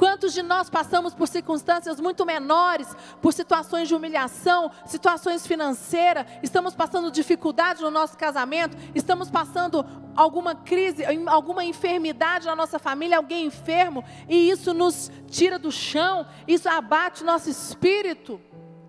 Quantos 0.00 0.32
de 0.32 0.42
nós 0.42 0.70
passamos 0.70 1.12
por 1.12 1.28
circunstâncias 1.28 2.00
muito 2.00 2.24
menores, 2.24 2.88
por 3.20 3.34
situações 3.34 3.86
de 3.86 3.94
humilhação, 3.94 4.70
situações 4.86 5.46
financeiras, 5.46 6.24
estamos 6.42 6.74
passando 6.74 7.10
dificuldade 7.10 7.82
no 7.82 7.90
nosso 7.90 8.16
casamento, 8.16 8.78
estamos 8.94 9.28
passando 9.28 9.84
alguma 10.20 10.54
crise, 10.54 11.02
alguma 11.26 11.64
enfermidade 11.64 12.44
na 12.44 12.54
nossa 12.54 12.78
família, 12.78 13.16
alguém 13.16 13.46
enfermo, 13.46 14.04
e 14.28 14.50
isso 14.50 14.74
nos 14.74 15.10
tira 15.26 15.58
do 15.58 15.72
chão, 15.72 16.26
isso 16.46 16.68
abate 16.68 17.24
nosso 17.24 17.48
espírito. 17.48 18.38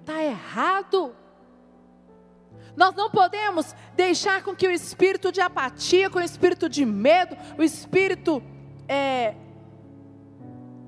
Está 0.01 0.21
errado. 0.21 1.15
Nós 2.75 2.93
não 2.95 3.09
podemos 3.09 3.73
deixar 3.95 4.43
com 4.43 4.53
que 4.53 4.67
o 4.67 4.71
espírito 4.71 5.31
de 5.31 5.39
apatia, 5.39 6.09
com 6.09 6.19
o 6.19 6.23
espírito 6.23 6.67
de 6.67 6.85
medo, 6.85 7.37
o 7.57 7.63
espírito 7.63 8.43
é, 8.87 9.35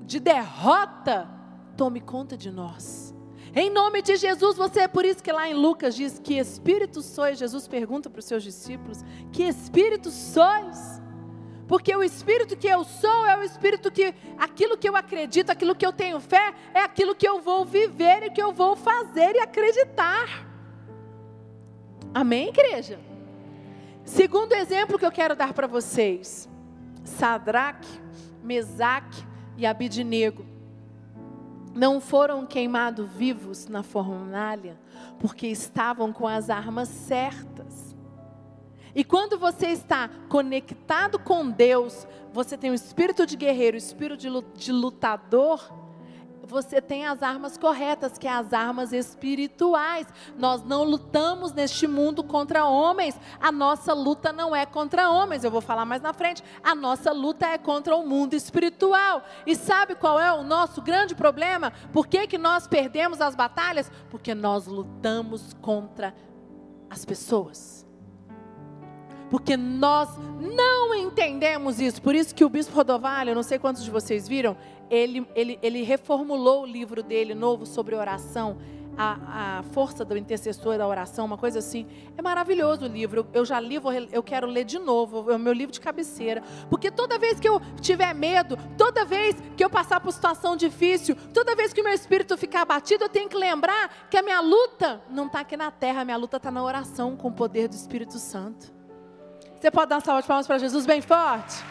de 0.02 0.20
derrota 0.20 1.26
tome 1.74 2.00
conta 2.00 2.36
de 2.36 2.50
nós. 2.50 3.03
Em 3.56 3.70
nome 3.70 4.02
de 4.02 4.16
Jesus, 4.16 4.56
você 4.56 4.80
é 4.80 4.88
por 4.88 5.04
isso 5.04 5.22
que 5.22 5.30
lá 5.30 5.48
em 5.48 5.54
Lucas 5.54 5.94
diz 5.94 6.18
que 6.18 6.34
espírito 6.34 7.00
sois. 7.00 7.38
Jesus 7.38 7.68
pergunta 7.68 8.10
para 8.10 8.18
os 8.18 8.24
seus 8.24 8.42
discípulos: 8.42 9.04
que 9.32 9.44
espírito 9.44 10.10
sois? 10.10 11.00
Porque 11.68 11.94
o 11.94 12.02
espírito 12.02 12.56
que 12.56 12.66
eu 12.66 12.82
sou 12.82 13.24
é 13.24 13.38
o 13.38 13.42
espírito 13.42 13.92
que 13.92 14.12
aquilo 14.36 14.76
que 14.76 14.88
eu 14.88 14.96
acredito, 14.96 15.50
aquilo 15.50 15.74
que 15.74 15.86
eu 15.86 15.92
tenho 15.92 16.18
fé, 16.18 16.52
é 16.74 16.80
aquilo 16.80 17.14
que 17.14 17.26
eu 17.26 17.40
vou 17.40 17.64
viver 17.64 18.24
e 18.24 18.30
que 18.30 18.42
eu 18.42 18.52
vou 18.52 18.74
fazer 18.74 19.36
e 19.36 19.38
acreditar. 19.38 20.46
Amém, 22.12 22.48
igreja? 22.48 22.98
Segundo 24.04 24.52
exemplo 24.52 24.98
que 24.98 25.06
eu 25.06 25.12
quero 25.12 25.36
dar 25.36 25.52
para 25.54 25.68
vocês: 25.68 26.48
Sadraque, 27.04 27.88
Mesaque 28.42 29.24
e 29.56 29.64
Abidinego 29.64 30.53
não 31.74 32.00
foram 32.00 32.46
queimados 32.46 33.10
vivos 33.10 33.66
na 33.66 33.82
fornalha 33.82 34.78
porque 35.18 35.46
estavam 35.46 36.12
com 36.12 36.26
as 36.26 36.48
armas 36.48 36.88
certas. 36.88 37.94
E 38.94 39.02
quando 39.02 39.36
você 39.36 39.68
está 39.68 40.08
conectado 40.28 41.18
com 41.18 41.50
Deus, 41.50 42.06
você 42.32 42.56
tem 42.56 42.70
o 42.70 42.74
espírito 42.74 43.26
de 43.26 43.36
guerreiro, 43.36 43.74
o 43.74 43.78
espírito 43.78 44.28
de 44.54 44.70
lutador, 44.70 45.60
você 46.46 46.80
tem 46.80 47.06
as 47.06 47.22
armas 47.22 47.56
corretas, 47.56 48.18
que 48.18 48.26
é 48.26 48.32
as 48.32 48.52
armas 48.52 48.92
espirituais. 48.92 50.06
Nós 50.38 50.62
não 50.64 50.84
lutamos 50.84 51.52
neste 51.52 51.86
mundo 51.86 52.22
contra 52.22 52.66
homens. 52.66 53.18
A 53.40 53.50
nossa 53.50 53.92
luta 53.92 54.32
não 54.32 54.54
é 54.54 54.66
contra 54.66 55.10
homens. 55.10 55.44
Eu 55.44 55.50
vou 55.50 55.60
falar 55.60 55.84
mais 55.84 56.02
na 56.02 56.12
frente. 56.12 56.42
A 56.62 56.74
nossa 56.74 57.12
luta 57.12 57.46
é 57.46 57.58
contra 57.58 57.96
o 57.96 58.06
mundo 58.06 58.34
espiritual. 58.34 59.22
E 59.46 59.54
sabe 59.54 59.94
qual 59.94 60.18
é 60.18 60.32
o 60.32 60.42
nosso 60.42 60.82
grande 60.82 61.14
problema? 61.14 61.72
Por 61.92 62.06
que, 62.06 62.26
que 62.26 62.38
nós 62.38 62.66
perdemos 62.66 63.20
as 63.20 63.34
batalhas? 63.34 63.90
Porque 64.10 64.34
nós 64.34 64.66
lutamos 64.66 65.54
contra 65.60 66.14
as 66.90 67.04
pessoas 67.04 67.83
porque 69.34 69.56
nós 69.56 70.10
não 70.40 70.94
entendemos 70.94 71.80
isso. 71.80 72.00
Por 72.00 72.14
isso 72.14 72.32
que 72.32 72.44
o 72.44 72.48
bispo 72.48 72.72
Rodovalho, 72.72 73.30
eu 73.30 73.34
não 73.34 73.42
sei 73.42 73.58
quantos 73.58 73.82
de 73.82 73.90
vocês 73.90 74.28
viram, 74.28 74.56
ele, 74.88 75.26
ele, 75.34 75.58
ele 75.60 75.82
reformulou 75.82 76.62
o 76.62 76.66
livro 76.66 77.02
dele 77.02 77.34
novo 77.34 77.66
sobre 77.66 77.96
oração, 77.96 78.58
a, 78.96 79.58
a 79.58 79.62
força 79.64 80.04
do 80.04 80.16
intercessor 80.16 80.78
da 80.78 80.86
oração, 80.86 81.26
uma 81.26 81.36
coisa 81.36 81.58
assim. 81.58 81.84
É 82.16 82.22
maravilhoso 82.22 82.84
o 82.84 82.86
livro. 82.86 83.26
Eu 83.32 83.44
já 83.44 83.58
li, 83.58 83.74
eu 84.12 84.22
quero 84.22 84.46
ler 84.46 84.62
de 84.62 84.78
novo. 84.78 85.28
É 85.28 85.34
o 85.34 85.38
meu 85.40 85.52
livro 85.52 85.72
de 85.72 85.80
cabeceira. 85.80 86.40
Porque 86.70 86.88
toda 86.88 87.18
vez 87.18 87.40
que 87.40 87.48
eu 87.48 87.60
tiver 87.80 88.14
medo, 88.14 88.56
toda 88.78 89.04
vez 89.04 89.34
que 89.56 89.64
eu 89.64 89.68
passar 89.68 89.98
por 89.98 90.12
situação 90.12 90.54
difícil, 90.56 91.16
toda 91.32 91.56
vez 91.56 91.72
que 91.72 91.80
o 91.80 91.84
meu 91.84 91.92
espírito 91.92 92.38
ficar 92.38 92.62
abatido, 92.62 93.02
eu 93.02 93.08
tenho 93.08 93.28
que 93.28 93.36
lembrar 93.36 94.06
que 94.08 94.16
a 94.16 94.22
minha 94.22 94.40
luta 94.40 95.02
não 95.10 95.26
está 95.26 95.40
aqui 95.40 95.56
na 95.56 95.72
terra, 95.72 96.02
a 96.02 96.04
minha 96.04 96.16
luta 96.16 96.36
está 96.36 96.52
na 96.52 96.62
oração 96.62 97.16
com 97.16 97.26
o 97.26 97.32
poder 97.32 97.66
do 97.66 97.74
Espírito 97.74 98.16
Santo. 98.20 98.83
Você 99.64 99.70
pode 99.70 99.88
dar 99.88 99.96
uma 99.96 100.02
salva 100.02 100.20
de 100.20 100.28
palmas 100.28 100.46
para 100.46 100.58
Jesus 100.58 100.84
bem 100.84 101.00
forte? 101.00 101.64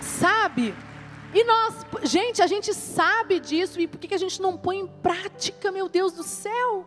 Sabe? 0.00 0.72
E 1.34 1.42
nós, 1.42 1.84
gente, 2.04 2.40
a 2.40 2.46
gente 2.46 2.72
sabe 2.72 3.40
disso, 3.40 3.80
e 3.80 3.88
por 3.88 3.98
que, 3.98 4.06
que 4.06 4.14
a 4.14 4.18
gente 4.18 4.40
não 4.40 4.56
põe 4.56 4.78
em 4.78 4.86
prática, 4.86 5.72
meu 5.72 5.88
Deus 5.88 6.12
do 6.12 6.22
céu? 6.22 6.86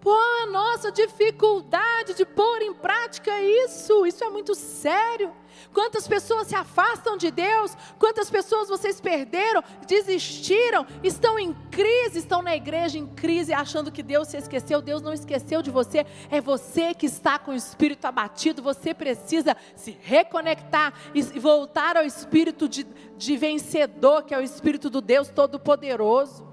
Pô, 0.00 0.12
a 0.42 0.46
nossa 0.46 0.90
dificuldade 0.90 2.14
de 2.14 2.26
pôr 2.26 2.60
em 2.60 2.74
prática 2.74 3.30
isso, 3.40 4.04
isso 4.04 4.24
é 4.24 4.30
muito 4.30 4.52
sério. 4.56 5.32
Quantas 5.72 6.06
pessoas 6.06 6.46
se 6.48 6.54
afastam 6.54 7.16
de 7.16 7.30
Deus? 7.30 7.76
Quantas 7.98 8.30
pessoas 8.30 8.68
vocês 8.68 9.00
perderam, 9.00 9.62
desistiram, 9.86 10.86
estão 11.02 11.38
em 11.38 11.52
crise, 11.70 12.18
estão 12.18 12.42
na 12.42 12.54
igreja 12.56 12.98
em 12.98 13.06
crise, 13.06 13.52
achando 13.52 13.92
que 13.92 14.02
Deus 14.02 14.28
se 14.28 14.36
esqueceu? 14.36 14.80
Deus 14.80 15.02
não 15.02 15.12
esqueceu 15.12 15.62
de 15.62 15.70
você, 15.70 16.06
é 16.30 16.40
você 16.40 16.94
que 16.94 17.06
está 17.06 17.38
com 17.38 17.52
o 17.52 17.56
espírito 17.56 18.06
abatido. 18.06 18.62
Você 18.62 18.94
precisa 18.94 19.56
se 19.76 19.96
reconectar 20.00 20.92
e 21.14 21.22
voltar 21.38 21.96
ao 21.96 22.04
espírito 22.04 22.68
de, 22.68 22.84
de 23.16 23.36
vencedor, 23.36 24.24
que 24.24 24.34
é 24.34 24.38
o 24.38 24.42
espírito 24.42 24.90
do 24.90 25.00
Deus 25.00 25.28
Todo-Poderoso. 25.28 26.48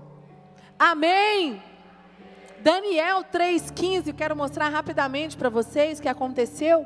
Amém. 0.78 1.62
Daniel 2.60 3.24
3,15, 3.24 4.14
quero 4.14 4.36
mostrar 4.36 4.70
rapidamente 4.70 5.38
para 5.38 5.50
vocês 5.50 6.00
o 6.00 6.02
que 6.02 6.10
aconteceu. 6.10 6.86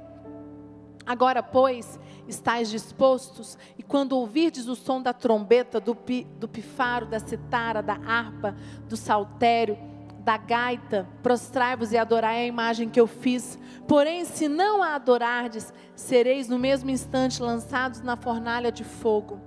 Agora, 1.05 1.41
pois, 1.41 1.99
estáis 2.31 2.69
dispostos, 2.69 3.57
e 3.77 3.83
quando 3.83 4.13
ouvirdes 4.13 4.67
o 4.67 4.75
som 4.75 5.01
da 5.01 5.13
trombeta, 5.13 5.79
do, 5.79 5.93
pi, 5.93 6.27
do 6.39 6.47
pifaro, 6.47 7.05
da 7.05 7.19
citara, 7.19 7.83
da 7.83 7.93
harpa, 7.93 8.55
do 8.87 8.97
saltério, 8.97 9.77
da 10.19 10.37
gaita, 10.37 11.07
prostrai-vos 11.21 11.91
e 11.91 11.97
adorai 11.97 12.43
a 12.43 12.45
imagem 12.45 12.89
que 12.89 12.99
eu 12.99 13.07
fiz. 13.07 13.57
Porém, 13.87 14.23
se 14.23 14.47
não 14.47 14.81
a 14.81 14.95
adorardes, 14.95 15.73
sereis 15.95 16.47
no 16.47 16.59
mesmo 16.59 16.89
instante 16.89 17.41
lançados 17.41 18.01
na 18.01 18.15
fornalha 18.15 18.71
de 18.71 18.83
fogo. 18.83 19.39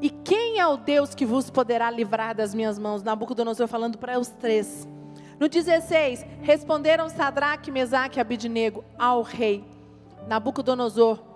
E 0.00 0.10
quem 0.10 0.58
é 0.58 0.66
o 0.66 0.76
Deus 0.76 1.14
que 1.14 1.24
vos 1.24 1.48
poderá 1.48 1.90
livrar 1.90 2.34
das 2.34 2.54
minhas 2.54 2.78
mãos? 2.78 3.02
Nabucodonosor 3.02 3.66
falando 3.66 3.96
para 3.96 4.18
os 4.18 4.28
três. 4.28 4.86
No 5.40 5.48
16, 5.48 6.24
responderam 6.42 7.08
Sadraque, 7.08 7.70
Mesaque 7.70 8.18
e 8.18 8.20
Abidnego 8.20 8.84
ao 8.98 9.22
rei 9.22 9.64
Nabucodonosor. 10.26 11.33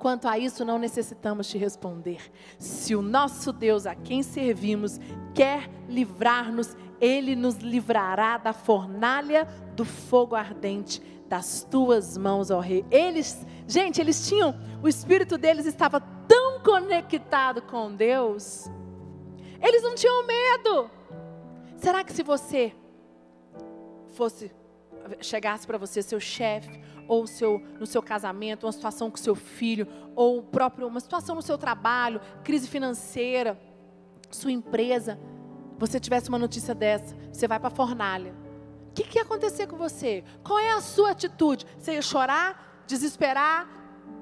Quanto 0.00 0.26
a 0.26 0.38
isso, 0.38 0.64
não 0.64 0.78
necessitamos 0.78 1.46
te 1.46 1.58
responder. 1.58 2.32
Se 2.58 2.96
o 2.96 3.02
nosso 3.02 3.52
Deus, 3.52 3.84
a 3.84 3.94
quem 3.94 4.22
servimos, 4.22 4.98
quer 5.34 5.68
livrar-nos, 5.86 6.74
ele 6.98 7.36
nos 7.36 7.56
livrará 7.56 8.38
da 8.38 8.54
fornalha 8.54 9.44
do 9.76 9.84
fogo 9.84 10.34
ardente 10.34 11.02
das 11.28 11.64
tuas 11.70 12.16
mãos, 12.16 12.50
ó 12.50 12.60
rei. 12.60 12.82
Eles, 12.90 13.46
gente, 13.68 14.00
eles 14.00 14.26
tinham, 14.26 14.58
o 14.82 14.88
espírito 14.88 15.36
deles 15.36 15.66
estava 15.66 16.00
tão 16.00 16.60
conectado 16.60 17.60
com 17.60 17.94
Deus, 17.94 18.70
eles 19.60 19.82
não 19.82 19.94
tinham 19.94 20.26
medo. 20.26 20.90
Será 21.76 22.02
que 22.02 22.12
se 22.14 22.22
você 22.22 22.72
fosse 24.12 24.50
chegasse 25.20 25.66
para 25.66 25.78
você 25.78 26.02
seu 26.02 26.20
chefe 26.20 26.80
ou 27.10 27.26
seu, 27.26 27.60
no 27.80 27.86
seu 27.86 28.00
casamento, 28.00 28.66
uma 28.66 28.72
situação 28.72 29.10
com 29.10 29.16
seu 29.16 29.34
filho, 29.34 29.88
ou 30.14 30.44
próprio, 30.44 30.86
uma 30.86 31.00
situação 31.00 31.34
no 31.34 31.42
seu 31.42 31.58
trabalho, 31.58 32.20
crise 32.44 32.68
financeira, 32.68 33.60
sua 34.30 34.52
empresa, 34.52 35.18
você 35.76 35.98
tivesse 35.98 36.28
uma 36.28 36.38
notícia 36.38 36.72
dessa, 36.72 37.16
você 37.32 37.48
vai 37.48 37.58
para 37.58 37.66
a 37.66 37.74
fornalha. 37.74 38.32
O 38.90 38.92
que, 38.94 39.02
que 39.02 39.18
ia 39.18 39.22
acontecer 39.22 39.66
com 39.66 39.76
você? 39.76 40.22
Qual 40.44 40.60
é 40.60 40.70
a 40.70 40.80
sua 40.80 41.10
atitude? 41.10 41.66
Você 41.76 41.94
ia 41.94 42.02
chorar, 42.02 42.84
desesperar, 42.86 43.68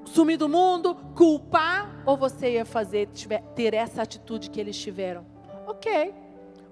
sumir 0.03 0.37
do 0.37 0.49
mundo, 0.49 0.95
culpar, 1.15 2.01
ou 2.07 2.17
você 2.17 2.53
ia 2.53 2.65
fazer, 2.65 3.07
ter 3.55 3.75
essa 3.75 4.01
atitude 4.01 4.49
que 4.49 4.59
eles 4.59 4.75
tiveram? 4.75 5.27
Ok. 5.67 6.11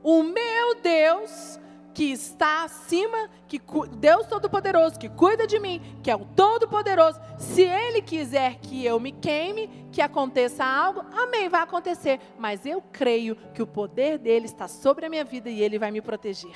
O 0.01 0.23
meu 0.23 0.81
Deus 0.81 1.59
que 1.97 2.11
está 2.11 2.63
acima, 2.63 3.27
que 3.47 3.59
Deus 3.93 4.27
Todo-Poderoso, 4.27 4.99
que 4.99 5.09
cuida 5.09 5.47
de 5.47 5.59
mim, 5.59 5.81
que 6.03 6.11
é 6.11 6.15
o 6.15 6.25
Todo-Poderoso, 6.25 7.19
se 7.39 7.63
Ele 7.63 8.03
quiser 8.03 8.59
que 8.59 8.85
eu 8.85 8.99
me 8.99 9.11
queime, 9.11 9.87
que 9.91 9.99
aconteça 9.99 10.63
algo, 10.63 11.03
amém, 11.11 11.49
vai 11.49 11.63
acontecer. 11.63 12.19
Mas 12.37 12.67
eu 12.67 12.83
creio 12.91 13.35
que 13.51 13.63
o 13.63 13.65
poder 13.65 14.19
dele 14.19 14.45
está 14.45 14.67
sobre 14.67 15.07
a 15.07 15.09
minha 15.09 15.23
vida 15.23 15.49
e 15.49 15.59
Ele 15.59 15.79
vai 15.79 15.89
me 15.89 15.99
proteger. 15.99 16.55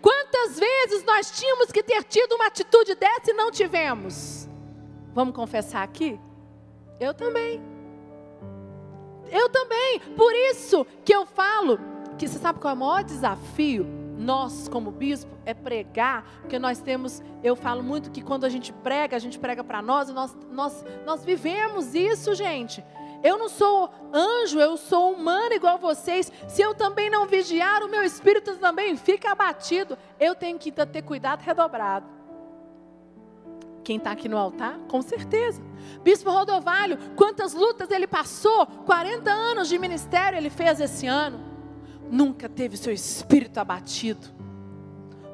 Quantas 0.00 0.56
vezes 0.56 1.02
nós 1.02 1.32
tínhamos 1.32 1.72
que 1.72 1.82
ter 1.82 2.04
tido 2.04 2.36
uma 2.36 2.46
atitude 2.46 2.94
dessa 2.94 3.32
e 3.32 3.34
não 3.34 3.50
tivemos? 3.50 4.48
Vamos 5.12 5.34
confessar 5.34 5.82
aqui? 5.82 6.16
Eu 7.00 7.12
também. 7.12 7.60
Eu 9.32 9.48
também. 9.48 9.98
Por 10.16 10.32
isso 10.32 10.86
que 11.04 11.12
eu 11.12 11.26
falo 11.26 11.80
que 12.16 12.28
você 12.28 12.38
sabe 12.38 12.60
qual 12.60 12.70
é 12.70 12.76
o 12.76 12.78
maior 12.78 13.02
desafio 13.02 14.01
nós, 14.22 14.68
como 14.68 14.90
bispo, 14.90 15.30
é 15.44 15.52
pregar, 15.52 16.24
porque 16.40 16.58
nós 16.58 16.80
temos, 16.80 17.22
eu 17.42 17.56
falo 17.56 17.82
muito 17.82 18.10
que 18.10 18.22
quando 18.22 18.44
a 18.44 18.48
gente 18.48 18.72
prega, 18.72 19.16
a 19.16 19.18
gente 19.18 19.38
prega 19.38 19.64
para 19.64 19.82
nós, 19.82 20.08
e 20.08 20.12
nós, 20.12 20.36
nós, 20.50 20.84
nós 21.04 21.24
vivemos 21.24 21.94
isso, 21.94 22.34
gente. 22.34 22.82
Eu 23.22 23.38
não 23.38 23.48
sou 23.48 23.90
anjo, 24.12 24.58
eu 24.58 24.76
sou 24.76 25.12
humano 25.12 25.54
igual 25.54 25.78
vocês. 25.78 26.32
Se 26.48 26.60
eu 26.60 26.74
também 26.74 27.08
não 27.08 27.26
vigiar, 27.26 27.82
o 27.82 27.88
meu 27.88 28.02
espírito 28.02 28.56
também 28.56 28.96
fica 28.96 29.30
abatido. 29.30 29.96
Eu 30.18 30.34
tenho 30.34 30.58
que 30.58 30.72
ter 30.72 31.02
cuidado 31.02 31.40
redobrado. 31.40 32.06
Quem 33.84 33.96
está 33.96 34.10
aqui 34.10 34.28
no 34.28 34.36
altar? 34.36 34.76
Com 34.88 35.02
certeza. 35.02 35.62
Bispo 36.02 36.30
Rodovalho, 36.30 36.98
quantas 37.14 37.54
lutas 37.54 37.90
ele 37.90 38.08
passou? 38.08 38.66
40 38.66 39.30
anos 39.30 39.68
de 39.68 39.78
ministério 39.78 40.36
ele 40.36 40.50
fez 40.50 40.80
esse 40.80 41.06
ano 41.06 41.51
nunca 42.12 42.46
teve 42.46 42.76
seu 42.76 42.92
espírito 42.92 43.58
abatido. 43.58 44.28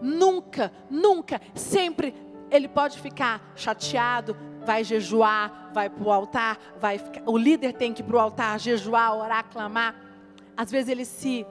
Nunca, 0.01 0.73
nunca, 0.89 1.41
sempre 1.53 2.15
ele 2.49 2.69
pode 2.69 3.01
ficar 3.01 3.53
chateado, 3.57 4.37
vai 4.65 4.85
jejuar, 4.85 5.73
vai 5.75 5.91
para 5.91 6.05
o 6.05 6.13
altar, 6.13 6.57
vai 6.81 6.99
ficar, 6.99 7.23
o 7.27 7.37
líder 7.37 7.73
tem 7.73 7.93
que 7.93 8.01
ir 8.01 8.05
para 8.05 8.17
o 8.17 8.21
altar, 8.21 8.61
jejuar, 8.61 9.13
orar, 9.17 9.45
clamar. 9.51 9.97
Às 10.57 10.71
vezes 10.71 10.89
ele 10.89 11.05
se 11.05 11.45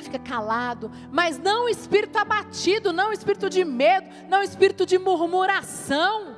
fica 0.00 0.18
calado, 0.18 0.90
mas 1.12 1.38
não 1.38 1.68
espírito 1.68 2.18
abatido, 2.18 2.92
não 2.92 3.12
espírito 3.12 3.48
de 3.48 3.64
medo, 3.64 4.08
não 4.28 4.42
espírito 4.42 4.84
de 4.84 4.98
murmuração 4.98 6.29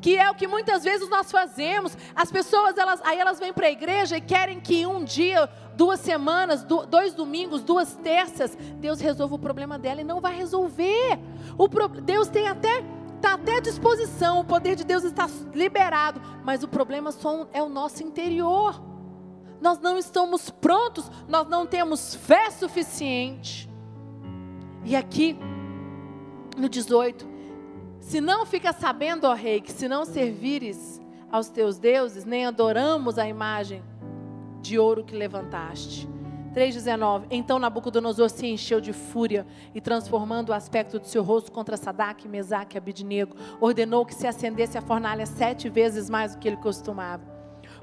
que 0.00 0.16
é 0.16 0.30
o 0.30 0.34
que 0.34 0.46
muitas 0.46 0.84
vezes 0.84 1.08
nós 1.08 1.30
fazemos. 1.30 1.96
As 2.14 2.30
pessoas, 2.30 2.76
elas, 2.76 3.00
aí 3.04 3.18
elas 3.18 3.38
vêm 3.38 3.52
para 3.52 3.66
a 3.66 3.70
igreja 3.70 4.16
e 4.16 4.20
querem 4.20 4.60
que 4.60 4.86
um 4.86 5.04
dia, 5.04 5.48
duas 5.74 6.00
semanas, 6.00 6.64
dois 6.64 7.14
domingos, 7.14 7.62
duas 7.62 7.94
terças, 7.96 8.56
Deus 8.76 9.00
resolva 9.00 9.34
o 9.34 9.38
problema 9.38 9.78
dela 9.78 10.00
e 10.00 10.04
não 10.04 10.20
vai 10.20 10.36
resolver. 10.36 11.18
O 11.56 11.68
pro, 11.68 11.88
Deus 11.88 12.28
tem 12.28 12.48
até 12.48 12.82
está 13.18 13.34
até 13.34 13.56
à 13.56 13.60
disposição, 13.60 14.38
o 14.38 14.44
poder 14.44 14.76
de 14.76 14.84
Deus 14.84 15.02
está 15.02 15.28
liberado, 15.52 16.20
mas 16.44 16.62
o 16.62 16.68
problema 16.68 17.10
só 17.10 17.48
é 17.52 17.60
o 17.60 17.68
nosso 17.68 18.02
interior. 18.02 18.80
Nós 19.60 19.80
não 19.80 19.98
estamos 19.98 20.50
prontos, 20.50 21.10
nós 21.26 21.48
não 21.48 21.66
temos 21.66 22.14
fé 22.14 22.48
suficiente. 22.50 23.68
E 24.84 24.94
aqui, 24.94 25.36
no 26.56 26.68
18, 26.68 27.27
se 28.08 28.22
não 28.22 28.46
fica 28.46 28.72
sabendo, 28.72 29.26
ó 29.26 29.34
rei, 29.34 29.60
que 29.60 29.70
se 29.70 29.86
não 29.86 30.02
servires 30.06 30.98
aos 31.30 31.50
teus 31.50 31.78
deuses, 31.78 32.24
nem 32.24 32.46
adoramos 32.46 33.18
a 33.18 33.28
imagem 33.28 33.82
de 34.62 34.78
ouro 34.78 35.04
que 35.04 35.14
levantaste. 35.14 36.08
3,19 36.54 37.24
Então 37.30 37.58
Nabucodonosor 37.58 38.30
se 38.30 38.46
encheu 38.46 38.80
de 38.80 38.94
fúria 38.94 39.46
e, 39.74 39.80
transformando 39.80 40.48
o 40.48 40.54
aspecto 40.54 40.98
de 40.98 41.06
seu 41.06 41.22
rosto 41.22 41.52
contra 41.52 41.76
Sadak, 41.76 42.26
Mesaque 42.26 42.76
e 42.76 42.78
Abidnego, 42.78 43.36
ordenou 43.60 44.06
que 44.06 44.14
se 44.14 44.26
acendesse 44.26 44.78
a 44.78 44.82
fornalha 44.82 45.26
sete 45.26 45.68
vezes 45.68 46.08
mais 46.08 46.34
do 46.34 46.38
que 46.38 46.48
ele 46.48 46.56
costumava 46.56 47.37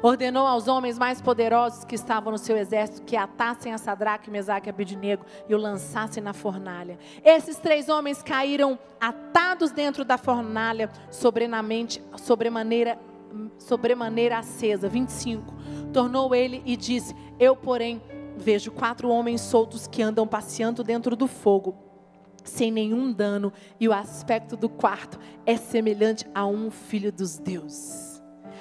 ordenou 0.07 0.45
aos 0.45 0.67
homens 0.67 0.99
mais 0.99 1.19
poderosos 1.19 1.83
que 1.83 1.95
estavam 1.95 2.31
no 2.31 2.37
seu 2.37 2.55
exército 2.55 3.01
que 3.01 3.15
atassem 3.15 3.73
a 3.73 3.77
Sadraque, 3.77 4.29
Mesaque 4.29 4.69
e 4.69 4.71
Abidnego 4.71 5.25
e 5.49 5.55
o 5.55 5.57
lançassem 5.57 6.21
na 6.21 6.31
fornalha. 6.31 6.99
Esses 7.23 7.57
três 7.57 7.89
homens 7.89 8.21
caíram 8.21 8.77
atados 8.99 9.71
dentro 9.71 10.05
da 10.05 10.15
fornalha, 10.15 10.91
sobremaneira, 11.09 12.99
sobremaneira 13.57 14.37
acesa. 14.37 14.87
25. 14.87 15.53
Tornou 15.91 16.35
ele 16.35 16.61
e 16.65 16.77
disse: 16.77 17.15
Eu, 17.39 17.55
porém, 17.55 17.99
vejo 18.37 18.71
quatro 18.71 19.09
homens 19.09 19.41
soltos 19.41 19.87
que 19.87 20.03
andam 20.03 20.27
passeando 20.27 20.83
dentro 20.83 21.15
do 21.15 21.27
fogo 21.27 21.83
sem 22.43 22.69
nenhum 22.69 23.11
dano, 23.11 23.51
e 23.79 23.87
o 23.87 23.93
aspecto 23.93 24.55
do 24.55 24.69
quarto 24.69 25.17
é 25.47 25.57
semelhante 25.57 26.27
a 26.31 26.45
um 26.45 26.69
filho 26.69 27.11
dos 27.11 27.39
deuses. 27.39 28.04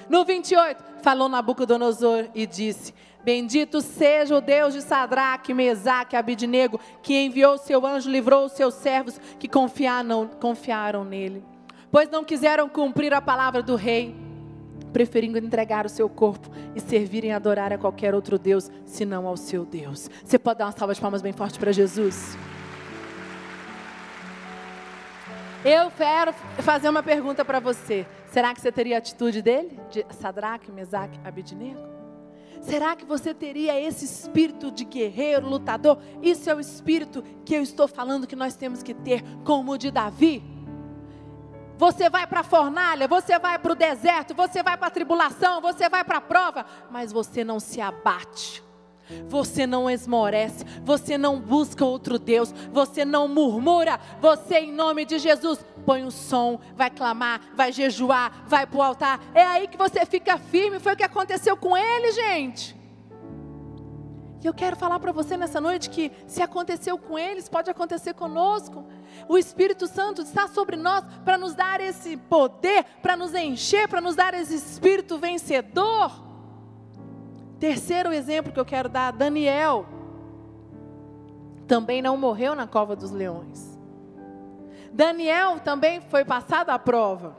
No 0.08 0.24
28, 0.24 0.82
falou 1.02 1.28
Nabucodonosor 1.28 2.28
e 2.34 2.46
disse: 2.46 2.94
Bendito 3.24 3.80
seja 3.80 4.36
o 4.36 4.40
Deus 4.40 4.74
de 4.74 4.82
Sadraque, 4.82 5.54
Mesaque 5.54 6.14
e 6.14 6.18
Abidnego, 6.18 6.78
que 7.02 7.24
enviou 7.24 7.56
seu 7.56 7.86
anjo, 7.86 8.10
livrou 8.10 8.44
os 8.44 8.52
seus 8.52 8.74
servos 8.74 9.18
que 9.38 9.48
confiaram, 9.48 10.28
confiaram 10.40 11.04
nele. 11.04 11.42
Pois 11.90 12.10
não 12.10 12.22
quiseram 12.22 12.68
cumprir 12.68 13.14
a 13.14 13.22
palavra 13.22 13.62
do 13.62 13.76
rei, 13.76 14.14
preferindo 14.92 15.38
entregar 15.38 15.86
o 15.86 15.88
seu 15.88 16.08
corpo 16.08 16.50
e 16.74 16.80
servirem 16.80 17.30
e 17.30 17.32
adorar 17.32 17.72
a 17.72 17.78
qualquer 17.78 18.14
outro 18.14 18.38
Deus, 18.38 18.70
senão 18.84 19.26
ao 19.26 19.36
seu 19.36 19.64
Deus. 19.64 20.10
Você 20.22 20.38
pode 20.38 20.58
dar 20.58 20.66
uma 20.66 20.72
salva 20.72 20.92
de 20.92 21.00
palmas 21.00 21.22
bem 21.22 21.32
forte 21.32 21.58
para 21.58 21.72
Jesus? 21.72 22.36
Eu 25.64 25.90
quero 25.92 26.34
fazer 26.58 26.90
uma 26.90 27.02
pergunta 27.02 27.42
para 27.42 27.58
você. 27.58 28.06
Será 28.34 28.52
que 28.52 28.60
você 28.60 28.72
teria 28.72 28.96
a 28.96 28.98
atitude 28.98 29.40
dele? 29.40 29.78
De 29.88 30.04
Sadraque, 30.10 30.72
Mesaque, 30.72 31.20
Abidnego? 31.22 31.78
Será 32.62 32.96
que 32.96 33.04
você 33.04 33.32
teria 33.32 33.80
esse 33.80 34.04
espírito 34.04 34.72
de 34.72 34.84
guerreiro, 34.84 35.48
lutador? 35.48 35.98
Isso 36.20 36.50
é 36.50 36.54
o 36.54 36.58
espírito 36.58 37.22
que 37.44 37.54
eu 37.54 37.62
estou 37.62 37.86
falando 37.86 38.26
que 38.26 38.34
nós 38.34 38.56
temos 38.56 38.82
que 38.82 38.92
ter, 38.92 39.22
como 39.44 39.70
o 39.70 39.78
de 39.78 39.88
Davi. 39.88 40.42
Você 41.78 42.10
vai 42.10 42.26
para 42.26 42.40
a 42.40 42.42
fornalha, 42.42 43.06
você 43.06 43.38
vai 43.38 43.56
para 43.56 43.70
o 43.70 43.76
deserto, 43.76 44.34
você 44.34 44.64
vai 44.64 44.76
para 44.76 44.88
a 44.88 44.90
tribulação, 44.90 45.60
você 45.60 45.88
vai 45.88 46.02
para 46.02 46.18
a 46.18 46.20
prova, 46.20 46.66
mas 46.90 47.12
você 47.12 47.44
não 47.44 47.60
se 47.60 47.80
abate. 47.80 48.64
Você 49.28 49.66
não 49.66 49.90
esmorece, 49.90 50.64
você 50.82 51.18
não 51.18 51.38
busca 51.40 51.84
outro 51.84 52.18
Deus, 52.18 52.52
você 52.72 53.04
não 53.04 53.28
murmura, 53.28 54.00
você, 54.20 54.60
em 54.60 54.72
nome 54.72 55.04
de 55.04 55.18
Jesus, 55.18 55.64
põe 55.84 56.04
o 56.04 56.10
som, 56.10 56.58
vai 56.74 56.90
clamar, 56.90 57.40
vai 57.54 57.72
jejuar, 57.72 58.44
vai 58.46 58.66
para 58.66 58.78
o 58.78 58.82
altar. 58.82 59.20
É 59.34 59.42
aí 59.42 59.68
que 59.68 59.76
você 59.76 60.04
fica 60.06 60.38
firme. 60.38 60.80
Foi 60.80 60.94
o 60.94 60.96
que 60.96 61.02
aconteceu 61.02 61.56
com 61.56 61.76
ele, 61.76 62.12
gente. 62.12 62.74
E 64.42 64.46
eu 64.46 64.52
quero 64.52 64.76
falar 64.76 64.98
para 65.00 65.10
você 65.10 65.38
nessa 65.38 65.58
noite 65.58 65.88
que 65.88 66.12
se 66.26 66.42
aconteceu 66.42 66.98
com 66.98 67.18
eles, 67.18 67.48
pode 67.48 67.70
acontecer 67.70 68.12
conosco. 68.12 68.84
O 69.26 69.38
Espírito 69.38 69.86
Santo 69.86 70.20
está 70.20 70.48
sobre 70.48 70.76
nós 70.76 71.02
para 71.24 71.38
nos 71.38 71.54
dar 71.54 71.80
esse 71.80 72.14
poder, 72.16 72.84
para 73.00 73.16
nos 73.16 73.34
encher, 73.34 73.88
para 73.88 74.02
nos 74.02 74.14
dar 74.14 74.34
esse 74.34 74.54
espírito 74.54 75.16
vencedor. 75.18 76.23
Terceiro 77.64 78.12
exemplo 78.12 78.52
que 78.52 78.60
eu 78.60 78.64
quero 78.66 78.90
dar, 78.90 79.10
Daniel 79.10 79.86
também 81.66 82.02
não 82.02 82.14
morreu 82.14 82.54
na 82.54 82.66
cova 82.66 82.94
dos 82.94 83.10
leões. 83.10 83.80
Daniel 84.92 85.58
também 85.60 86.02
foi 86.02 86.26
passado 86.26 86.68
à 86.68 86.78
prova. 86.78 87.34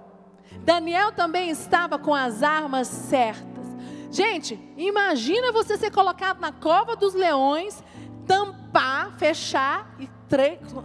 Daniel 0.61 1.11
também 1.11 1.51
estava 1.51 1.99
com 1.99 2.11
as 2.11 2.41
armas 2.41 2.87
certas. 2.87 3.67
Gente, 4.09 4.59
imagina 4.75 5.51
você 5.51 5.77
ser 5.77 5.91
colocado 5.91 6.39
na 6.39 6.51
cova 6.51 6.95
dos 6.95 7.13
leões, 7.13 7.83
tampar, 8.25 9.11
fechar 9.19 9.95
e 9.99 10.09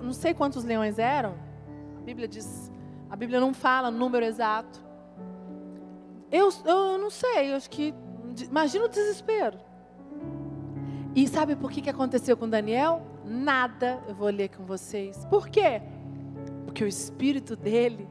não 0.03 0.13
sei 0.13 0.35
quantos 0.35 0.65
leões 0.65 0.99
eram. 0.99 1.35
A 1.97 2.03
Bíblia 2.03 2.29
diz, 2.29 2.71
a 3.09 3.17
Bíblia 3.17 3.41
não 3.41 3.55
fala 3.55 3.89
o 3.89 3.91
número 3.91 4.27
exato. 4.27 4.85
Eu, 6.31 6.51
eu 6.67 6.99
não 6.99 7.09
sei, 7.09 7.53
eu 7.53 7.57
acho 7.57 7.71
que 7.71 7.95
Imagina 8.45 8.85
o 8.85 8.89
desespero. 8.89 9.59
E 11.15 11.27
sabe 11.27 11.57
por 11.57 11.71
que, 11.71 11.81
que 11.81 11.91
aconteceu 11.91 12.37
com 12.37 12.49
Daniel? 12.49 13.03
Nada, 13.25 14.03
eu 14.07 14.15
vou 14.15 14.29
ler 14.29 14.49
com 14.49 14.65
vocês. 14.65 15.25
Por 15.27 15.49
quê? 15.49 15.83
Porque 16.65 16.85
o 16.85 16.87
espírito 16.87 17.57
dele, 17.57 18.09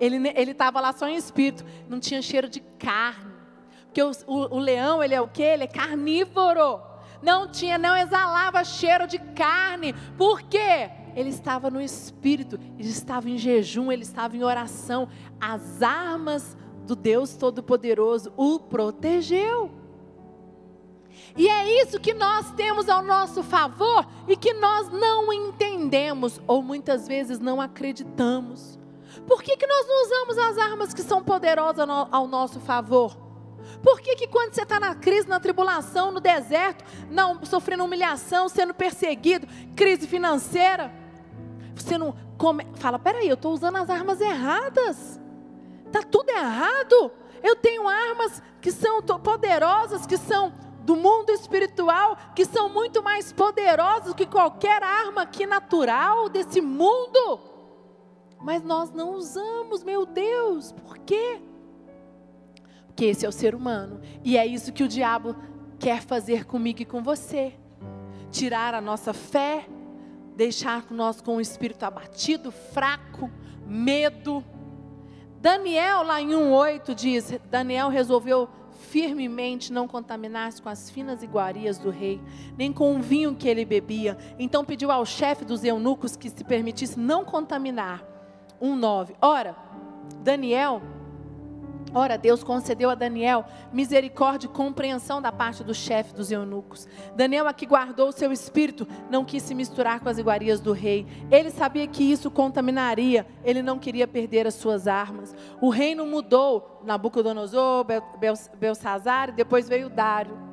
ele 0.00 0.50
estava 0.50 0.80
lá 0.80 0.92
só 0.92 1.08
em 1.08 1.16
espírito, 1.16 1.64
não 1.88 2.00
tinha 2.00 2.20
cheiro 2.20 2.48
de 2.48 2.60
carne. 2.60 3.32
Porque 3.84 4.02
o, 4.02 4.10
o, 4.26 4.56
o 4.56 4.58
leão, 4.58 5.02
ele 5.02 5.14
é 5.14 5.20
o 5.20 5.28
quê? 5.28 5.42
Ele 5.42 5.64
é 5.64 5.68
carnívoro. 5.68 6.80
Não 7.22 7.48
tinha, 7.48 7.78
não 7.78 7.96
exalava 7.96 8.64
cheiro 8.64 9.06
de 9.06 9.18
carne. 9.18 9.92
Por 10.16 10.42
quê? 10.42 10.90
Ele 11.14 11.28
estava 11.28 11.70
no 11.70 11.80
espírito, 11.80 12.58
ele 12.78 12.88
estava 12.88 13.28
em 13.28 13.36
jejum, 13.36 13.92
ele 13.92 14.02
estava 14.02 14.36
em 14.36 14.42
oração. 14.42 15.08
As 15.40 15.82
armas 15.82 16.56
do 16.86 16.96
Deus 16.96 17.34
Todo-Poderoso 17.36 18.32
o 18.36 18.58
protegeu. 18.58 19.70
E 21.36 21.48
é 21.48 21.82
isso 21.82 22.00
que 22.00 22.12
nós 22.12 22.50
temos 22.52 22.88
ao 22.88 23.02
nosso 23.02 23.42
favor 23.42 24.06
e 24.28 24.36
que 24.36 24.52
nós 24.54 24.90
não 24.90 25.32
entendemos 25.32 26.40
ou 26.46 26.62
muitas 26.62 27.08
vezes 27.08 27.38
não 27.38 27.60
acreditamos. 27.60 28.78
Por 29.26 29.42
que, 29.42 29.56
que 29.56 29.66
nós 29.66 29.86
não 29.86 30.02
usamos 30.04 30.38
as 30.38 30.58
armas 30.58 30.94
que 30.94 31.02
são 31.02 31.22
poderosas 31.22 31.86
ao 32.10 32.26
nosso 32.26 32.60
favor? 32.60 33.16
Por 33.82 34.00
que, 34.00 34.14
que 34.16 34.26
quando 34.26 34.54
você 34.54 34.62
está 34.62 34.78
na 34.78 34.94
crise, 34.94 35.28
na 35.28 35.40
tribulação, 35.40 36.10
no 36.10 36.20
deserto, 36.20 36.84
não, 37.10 37.44
sofrendo 37.44 37.84
humilhação, 37.84 38.48
sendo 38.48 38.74
perseguido, 38.74 39.46
crise 39.74 40.06
financeira, 40.06 40.92
você 41.74 41.96
não 41.96 42.14
come, 42.36 42.66
fala, 42.76 42.98
peraí, 42.98 43.28
eu 43.28 43.34
estou 43.34 43.52
usando 43.52 43.76
as 43.76 43.88
armas 43.88 44.20
erradas. 44.20 45.20
Está 45.92 46.02
tudo 46.02 46.30
errado. 46.30 47.12
Eu 47.42 47.54
tenho 47.54 47.86
armas 47.86 48.42
que 48.62 48.72
são 48.72 49.02
poderosas, 49.02 50.06
que 50.06 50.16
são 50.16 50.50
do 50.80 50.96
mundo 50.96 51.30
espiritual, 51.30 52.16
que 52.34 52.46
são 52.46 52.70
muito 52.70 53.02
mais 53.02 53.30
poderosas 53.30 54.14
que 54.14 54.24
qualquer 54.24 54.82
arma 54.82 55.22
aqui 55.22 55.44
natural 55.46 56.30
desse 56.30 56.62
mundo. 56.62 57.38
Mas 58.40 58.62
nós 58.62 58.90
não 58.90 59.10
usamos, 59.14 59.84
meu 59.84 60.06
Deus, 60.06 60.72
por 60.72 60.96
quê? 60.96 61.42
Porque 62.86 63.04
esse 63.04 63.26
é 63.26 63.28
o 63.28 63.32
ser 63.32 63.54
humano. 63.54 64.00
E 64.24 64.38
é 64.38 64.46
isso 64.46 64.72
que 64.72 64.82
o 64.82 64.88
diabo 64.88 65.36
quer 65.78 66.00
fazer 66.00 66.46
comigo 66.46 66.80
e 66.80 66.86
com 66.86 67.02
você. 67.02 67.52
Tirar 68.30 68.72
a 68.72 68.80
nossa 68.80 69.12
fé, 69.12 69.68
deixar 70.34 70.90
nós 70.90 71.20
com 71.20 71.36
o 71.36 71.40
espírito 71.40 71.84
abatido, 71.84 72.50
fraco, 72.50 73.30
medo 73.66 74.42
Daniel, 75.42 76.04
lá 76.04 76.20
em 76.22 76.28
1,8, 76.28 76.94
diz: 76.94 77.34
Daniel 77.50 77.88
resolveu 77.88 78.48
firmemente 78.90 79.72
não 79.72 79.88
contaminar-se 79.88 80.62
com 80.62 80.68
as 80.68 80.88
finas 80.88 81.20
iguarias 81.20 81.78
do 81.78 81.90
rei, 81.90 82.20
nem 82.56 82.72
com 82.72 82.96
o 82.96 83.02
vinho 83.02 83.34
que 83.34 83.48
ele 83.48 83.64
bebia. 83.64 84.16
Então 84.38 84.64
pediu 84.64 84.92
ao 84.92 85.04
chefe 85.04 85.44
dos 85.44 85.64
eunucos 85.64 86.14
que 86.14 86.30
se 86.30 86.44
permitisse 86.44 86.96
não 86.96 87.24
contaminar. 87.24 88.04
1,9. 88.62 89.16
Ora, 89.20 89.56
Daniel 90.20 90.80
Ora, 91.94 92.16
Deus 92.16 92.42
concedeu 92.42 92.88
a 92.88 92.94
Daniel 92.94 93.44
misericórdia 93.72 94.46
e 94.46 94.50
compreensão 94.50 95.20
da 95.20 95.30
parte 95.30 95.62
do 95.62 95.74
chefe 95.74 96.14
dos 96.14 96.30
eunucos. 96.30 96.88
Daniel 97.14 97.46
aqui 97.46 97.66
guardou 97.66 98.08
o 98.08 98.12
seu 98.12 98.32
espírito, 98.32 98.86
não 99.10 99.24
quis 99.24 99.42
se 99.42 99.54
misturar 99.54 100.00
com 100.00 100.08
as 100.08 100.16
iguarias 100.16 100.60
do 100.60 100.72
rei. 100.72 101.06
Ele 101.30 101.50
sabia 101.50 101.86
que 101.86 102.02
isso 102.02 102.30
contaminaria, 102.30 103.26
ele 103.44 103.62
não 103.62 103.78
queria 103.78 104.08
perder 104.08 104.46
as 104.46 104.54
suas 104.54 104.88
armas. 104.88 105.34
O 105.60 105.68
reino 105.68 106.06
mudou, 106.06 106.80
Nabucodonosor, 106.84 107.84
Belsazar 108.58 109.28
e 109.28 109.32
depois 109.32 109.68
veio 109.68 109.90
Dário. 109.90 110.52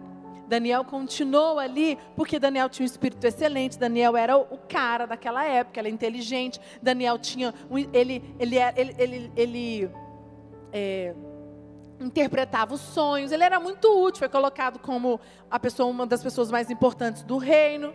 Daniel 0.50 0.84
continuou 0.84 1.60
ali, 1.60 1.98
porque 2.16 2.40
Daniel 2.40 2.68
tinha 2.70 2.84
um 2.84 2.88
espírito 2.88 3.26
excelente, 3.26 3.78
Daniel 3.78 4.18
era 4.18 4.36
o 4.36 4.58
cara 4.68 5.06
daquela 5.06 5.46
época, 5.46 5.80
era 5.80 5.88
inteligente, 5.88 6.60
Daniel 6.82 7.20
tinha, 7.20 7.54
ele, 7.94 8.24
ele, 8.40 8.58
ele, 8.58 8.96
ele, 8.98 9.32
ele 9.36 9.92
é, 10.74 11.14
interpretava 12.00 12.74
os 12.74 12.82
sonhos, 12.82 13.32
ele 13.32 13.44
era 13.44 13.60
muito 13.60 13.88
útil, 13.88 14.20
foi 14.20 14.30
colocado 14.30 14.80
como 14.80 15.20
a 15.50 15.60
pessoa, 15.60 15.90
uma 15.90 16.06
das 16.06 16.24
pessoas 16.24 16.50
mais 16.50 16.70
importantes 16.70 17.24
do 17.24 17.38
reino. 17.38 17.94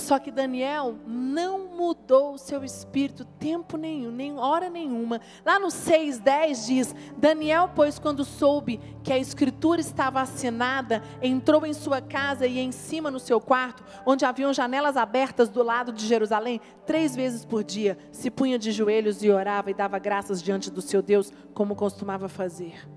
Só 0.00 0.18
que 0.18 0.30
Daniel 0.30 0.96
não 1.06 1.76
mudou 1.76 2.34
o 2.34 2.38
seu 2.38 2.64
espírito 2.64 3.24
tempo 3.24 3.76
nenhum, 3.76 4.10
nem 4.10 4.38
hora 4.38 4.70
nenhuma. 4.70 5.20
Lá 5.44 5.58
no 5.58 5.68
6:10 5.68 6.66
diz: 6.66 6.94
Daniel, 7.16 7.70
pois 7.74 7.98
quando 7.98 8.24
soube 8.24 8.80
que 9.04 9.12
a 9.12 9.18
escritura 9.18 9.80
estava 9.80 10.20
assinada, 10.20 11.02
entrou 11.22 11.66
em 11.66 11.74
sua 11.74 12.00
casa 12.00 12.46
e 12.46 12.58
em 12.58 12.72
cima 12.72 13.10
no 13.10 13.20
seu 13.20 13.40
quarto, 13.40 13.84
onde 14.06 14.24
haviam 14.24 14.52
janelas 14.52 14.96
abertas 14.96 15.48
do 15.48 15.62
lado 15.62 15.92
de 15.92 16.06
Jerusalém, 16.06 16.60
três 16.86 17.14
vezes 17.14 17.44
por 17.44 17.62
dia, 17.62 17.98
se 18.10 18.30
punha 18.30 18.58
de 18.58 18.72
joelhos 18.72 19.22
e 19.22 19.30
orava 19.30 19.70
e 19.70 19.74
dava 19.74 19.98
graças 19.98 20.42
diante 20.42 20.70
do 20.70 20.80
seu 20.80 21.02
Deus, 21.02 21.30
como 21.52 21.76
costumava 21.76 22.28
fazer. 22.28 22.88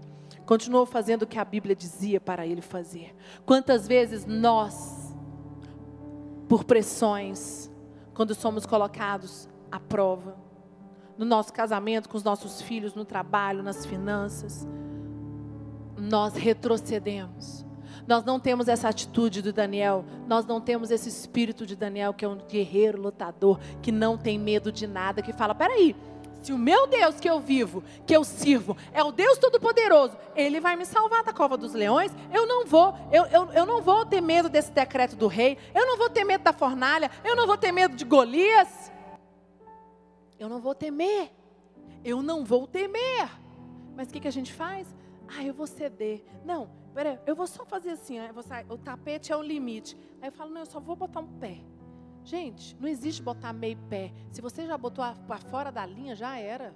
Continuou 0.45 0.85
fazendo 0.85 1.23
o 1.23 1.27
que 1.27 1.39
a 1.39 1.45
Bíblia 1.45 1.75
dizia 1.75 2.19
para 2.19 2.45
ele 2.45 2.61
fazer. 2.61 3.15
Quantas 3.45 3.87
vezes 3.87 4.25
nós 4.25 5.02
por 6.53 6.65
pressões, 6.65 7.67
quando 8.13 8.35
somos 8.35 8.63
colocados 8.63 9.49
à 9.71 9.79
prova, 9.79 10.37
no 11.17 11.25
nosso 11.25 11.51
casamento, 11.51 12.07
com 12.07 12.15
os 12.15 12.23
nossos 12.23 12.61
filhos, 12.61 12.93
no 12.93 13.03
trabalho, 13.03 13.63
nas 13.63 13.87
finanças, 13.87 14.67
nós 15.97 16.35
retrocedemos. 16.35 17.65
Nós 18.07 18.23
não 18.23 18.39
temos 18.39 18.67
essa 18.67 18.87
atitude 18.87 19.41
do 19.41 19.51
Daniel, 19.51 20.05
nós 20.27 20.45
não 20.45 20.61
temos 20.61 20.91
esse 20.91 21.09
espírito 21.09 21.65
de 21.65 21.75
Daniel, 21.75 22.13
que 22.13 22.23
é 22.23 22.27
um 22.27 22.37
guerreiro 22.37 23.01
lutador, 23.01 23.59
que 23.81 23.91
não 23.91 24.15
tem 24.15 24.37
medo 24.37 24.71
de 24.71 24.85
nada, 24.85 25.23
que 25.23 25.33
fala: 25.33 25.55
peraí, 25.55 25.95
se 26.43 26.51
o 26.51 26.57
meu 26.57 26.85
Deus 26.87 27.19
que 27.19 27.29
eu 27.29 27.39
vivo, 27.39 27.83
que 28.05 28.15
eu 28.15 28.23
sirvo, 28.23 28.75
é 28.91 29.01
o 29.01 29.11
Deus 29.11 29.37
Todo-Poderoso, 29.37 30.17
Ele 30.35 30.59
vai 30.59 30.75
me 30.75 30.85
salvar 30.85 31.23
da 31.23 31.31
cova 31.31 31.57
dos 31.57 31.73
leões, 31.73 32.11
eu 32.33 32.45
não 32.45 32.65
vou, 32.65 32.93
eu, 33.11 33.25
eu, 33.27 33.51
eu 33.53 33.65
não 33.65 33.81
vou 33.81 34.05
ter 34.05 34.21
medo 34.21 34.49
desse 34.49 34.71
decreto 34.71 35.15
do 35.15 35.27
rei, 35.27 35.57
eu 35.73 35.85
não 35.85 35.97
vou 35.97 36.09
ter 36.09 36.25
medo 36.25 36.43
da 36.43 36.51
fornalha, 36.51 37.09
eu 37.23 37.35
não 37.35 37.47
vou 37.47 37.57
ter 37.57 37.71
medo 37.71 37.95
de 37.95 38.03
Golias. 38.03 38.91
Eu 40.37 40.49
não 40.49 40.59
vou 40.59 40.75
temer, 40.75 41.31
eu 42.03 42.21
não 42.21 42.43
vou 42.43 42.67
temer. 42.67 43.29
Mas 43.95 44.09
o 44.09 44.11
que, 44.11 44.19
que 44.19 44.27
a 44.27 44.31
gente 44.31 44.51
faz? 44.51 44.93
Ah, 45.27 45.43
eu 45.43 45.53
vou 45.53 45.65
ceder. 45.65 46.25
Não, 46.43 46.69
peraí, 46.93 47.17
eu 47.25 47.35
vou 47.35 47.47
só 47.47 47.63
fazer 47.63 47.91
assim, 47.91 48.17
o 48.67 48.77
tapete 48.77 49.31
é 49.31 49.37
o 49.37 49.41
limite. 49.41 49.97
Aí 50.21 50.27
eu 50.27 50.33
falo, 50.33 50.51
não, 50.51 50.61
eu 50.61 50.65
só 50.65 50.81
vou 50.81 50.97
botar 50.97 51.21
um 51.21 51.27
pé. 51.39 51.59
Gente, 52.23 52.75
não 52.79 52.87
existe 52.87 53.21
botar 53.21 53.51
meio 53.51 53.77
pé. 53.89 54.13
Se 54.31 54.41
você 54.41 54.65
já 54.65 54.77
botou 54.77 55.03
para 55.27 55.37
fora 55.37 55.71
da 55.71 55.85
linha, 55.85 56.15
já 56.15 56.37
era. 56.37 56.73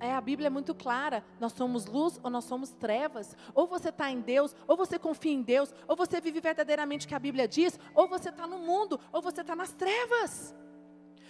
É, 0.00 0.14
a 0.14 0.20
Bíblia 0.20 0.46
é 0.46 0.50
muito 0.50 0.74
clara. 0.74 1.22
Nós 1.38 1.52
somos 1.52 1.86
luz 1.86 2.18
ou 2.22 2.30
nós 2.30 2.44
somos 2.44 2.70
trevas. 2.70 3.36
Ou 3.54 3.66
você 3.66 3.90
está 3.90 4.10
em 4.10 4.20
Deus, 4.20 4.56
ou 4.66 4.76
você 4.76 4.98
confia 4.98 5.32
em 5.32 5.42
Deus, 5.42 5.74
ou 5.86 5.94
você 5.94 6.20
vive 6.20 6.40
verdadeiramente 6.40 7.06
o 7.06 7.08
que 7.08 7.14
a 7.14 7.18
Bíblia 7.18 7.46
diz, 7.46 7.78
ou 7.94 8.08
você 8.08 8.30
está 8.30 8.46
no 8.46 8.58
mundo, 8.58 8.98
ou 9.12 9.20
você 9.20 9.42
está 9.42 9.54
nas 9.54 9.72
trevas. 9.72 10.54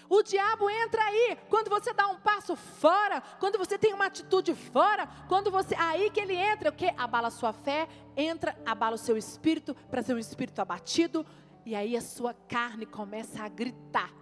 O 0.09 0.23
diabo 0.23 0.71
entra 0.71 1.03
aí 1.03 1.37
quando 1.49 1.69
você 1.69 1.93
dá 1.93 2.07
um 2.07 2.17
passo 2.17 2.55
fora, 2.55 3.21
quando 3.41 3.59
você 3.59 3.77
tem 3.77 3.93
uma 3.93 4.07
atitude 4.07 4.55
fora, 4.55 5.09
quando 5.29 5.51
você 5.51 5.75
aí 5.75 6.11
que 6.11 6.21
ele 6.21 6.35
entra, 6.35 6.71
o 6.71 6.73
que 6.73 6.93
abala 6.97 7.27
a 7.27 7.31
sua 7.31 7.53
fé, 7.53 7.89
entra, 8.17 8.57
abala 8.65 8.95
o 8.95 8.99
seu 8.99 9.17
espírito 9.17 9.75
para 9.91 10.03
ser 10.03 10.15
um 10.15 10.19
espírito 10.19 10.61
abatido, 10.61 11.27
e 11.67 11.75
aí 11.75 11.97
a 11.97 12.01
sua 12.01 12.33
carne 12.33 12.87
começa 12.87 13.43
a 13.43 13.49
gritar. 13.49 14.15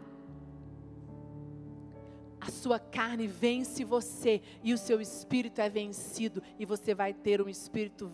A 2.40 2.50
sua 2.50 2.78
carne 2.78 3.26
vence 3.26 3.84
você 3.84 4.40
e 4.62 4.72
o 4.72 4.78
seu 4.78 5.00
espírito 5.00 5.60
é 5.60 5.68
vencido 5.68 6.42
e 6.58 6.64
você 6.64 6.94
vai 6.94 7.12
ter 7.12 7.42
um 7.42 7.48
espírito 7.48 8.10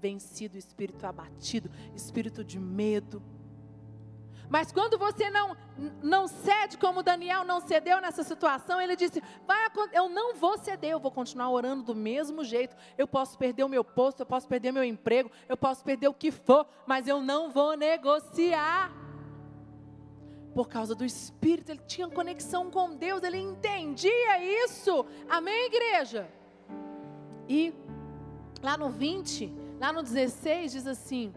vencido, 0.00 0.56
espírito 0.56 1.04
abatido, 1.04 1.70
espírito 1.94 2.44
de 2.44 2.58
medo 2.58 3.20
mas 4.52 4.70
quando 4.70 4.98
você 4.98 5.30
não, 5.30 5.56
não 6.02 6.28
cede, 6.28 6.76
como 6.76 7.02
Daniel 7.02 7.42
não 7.42 7.58
cedeu 7.58 8.02
nessa 8.02 8.22
situação, 8.22 8.78
ele 8.78 8.94
disse: 8.94 9.22
Vai, 9.46 9.58
Eu 9.94 10.10
não 10.10 10.34
vou 10.34 10.58
ceder, 10.58 10.90
eu 10.90 11.00
vou 11.00 11.10
continuar 11.10 11.48
orando 11.48 11.82
do 11.82 11.94
mesmo 11.94 12.44
jeito. 12.44 12.76
Eu 12.98 13.08
posso 13.08 13.38
perder 13.38 13.64
o 13.64 13.68
meu 13.68 13.82
posto, 13.82 14.20
eu 14.20 14.26
posso 14.26 14.46
perder 14.46 14.70
meu 14.70 14.84
emprego, 14.84 15.30
eu 15.48 15.56
posso 15.56 15.82
perder 15.82 16.08
o 16.08 16.12
que 16.12 16.30
for, 16.30 16.66
mas 16.86 17.08
eu 17.08 17.22
não 17.22 17.50
vou 17.50 17.78
negociar. 17.78 18.92
Por 20.54 20.68
causa 20.68 20.94
do 20.94 21.02
Espírito, 21.02 21.72
ele 21.72 21.80
tinha 21.86 22.06
conexão 22.06 22.70
com 22.70 22.94
Deus, 22.94 23.22
ele 23.22 23.38
entendia 23.38 24.64
isso. 24.66 25.06
Amém, 25.30 25.64
igreja? 25.64 26.30
E 27.48 27.72
lá 28.62 28.76
no 28.76 28.90
20, 28.90 29.50
lá 29.80 29.94
no 29.94 30.02
16, 30.02 30.72
diz 30.72 30.86
assim. 30.86 31.32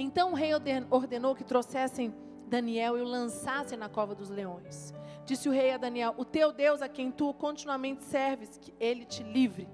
Então 0.00 0.32
o 0.32 0.34
rei 0.34 0.52
ordenou 0.90 1.34
que 1.34 1.44
trouxessem 1.44 2.14
Daniel 2.46 2.96
e 2.96 3.02
o 3.02 3.04
lançassem 3.04 3.76
na 3.76 3.88
cova 3.88 4.14
dos 4.14 4.30
leões. 4.30 4.94
Disse 5.26 5.46
o 5.46 5.52
rei 5.52 5.72
a 5.72 5.76
Daniel: 5.76 6.14
O 6.16 6.24
teu 6.24 6.52
Deus 6.52 6.80
a 6.80 6.88
quem 6.88 7.12
tu 7.12 7.34
continuamente 7.34 8.02
serves, 8.04 8.56
que 8.56 8.72
ele 8.80 9.04
te 9.04 9.22
livre. 9.22 9.68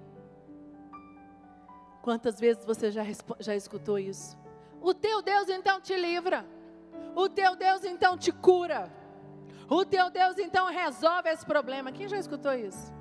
Quantas 2.03 2.41
vezes 2.41 2.65
você 2.65 2.91
já, 2.91 3.03
já 3.39 3.55
escutou 3.55 3.99
isso? 4.01 4.37
O 4.81 4.93
teu 4.93 5.23
Deus 5.23 5.49
então 5.49 5.81
te 5.81 5.97
livra. 5.97 6.45
O 7.15 7.29
teu 7.29 7.55
Deus 7.55 7.85
então 7.85 8.19
te 8.19 8.33
cura. 8.33 8.93
O 9.71 9.85
teu 9.85 10.11
Deus 10.11 10.39
então 10.39 10.67
resolve 10.67 11.29
esse 11.31 11.47
problema. 11.47 11.93
Quem 11.93 12.09
já 12.09 12.19
escutou 12.19 12.53
isso? 12.53 12.93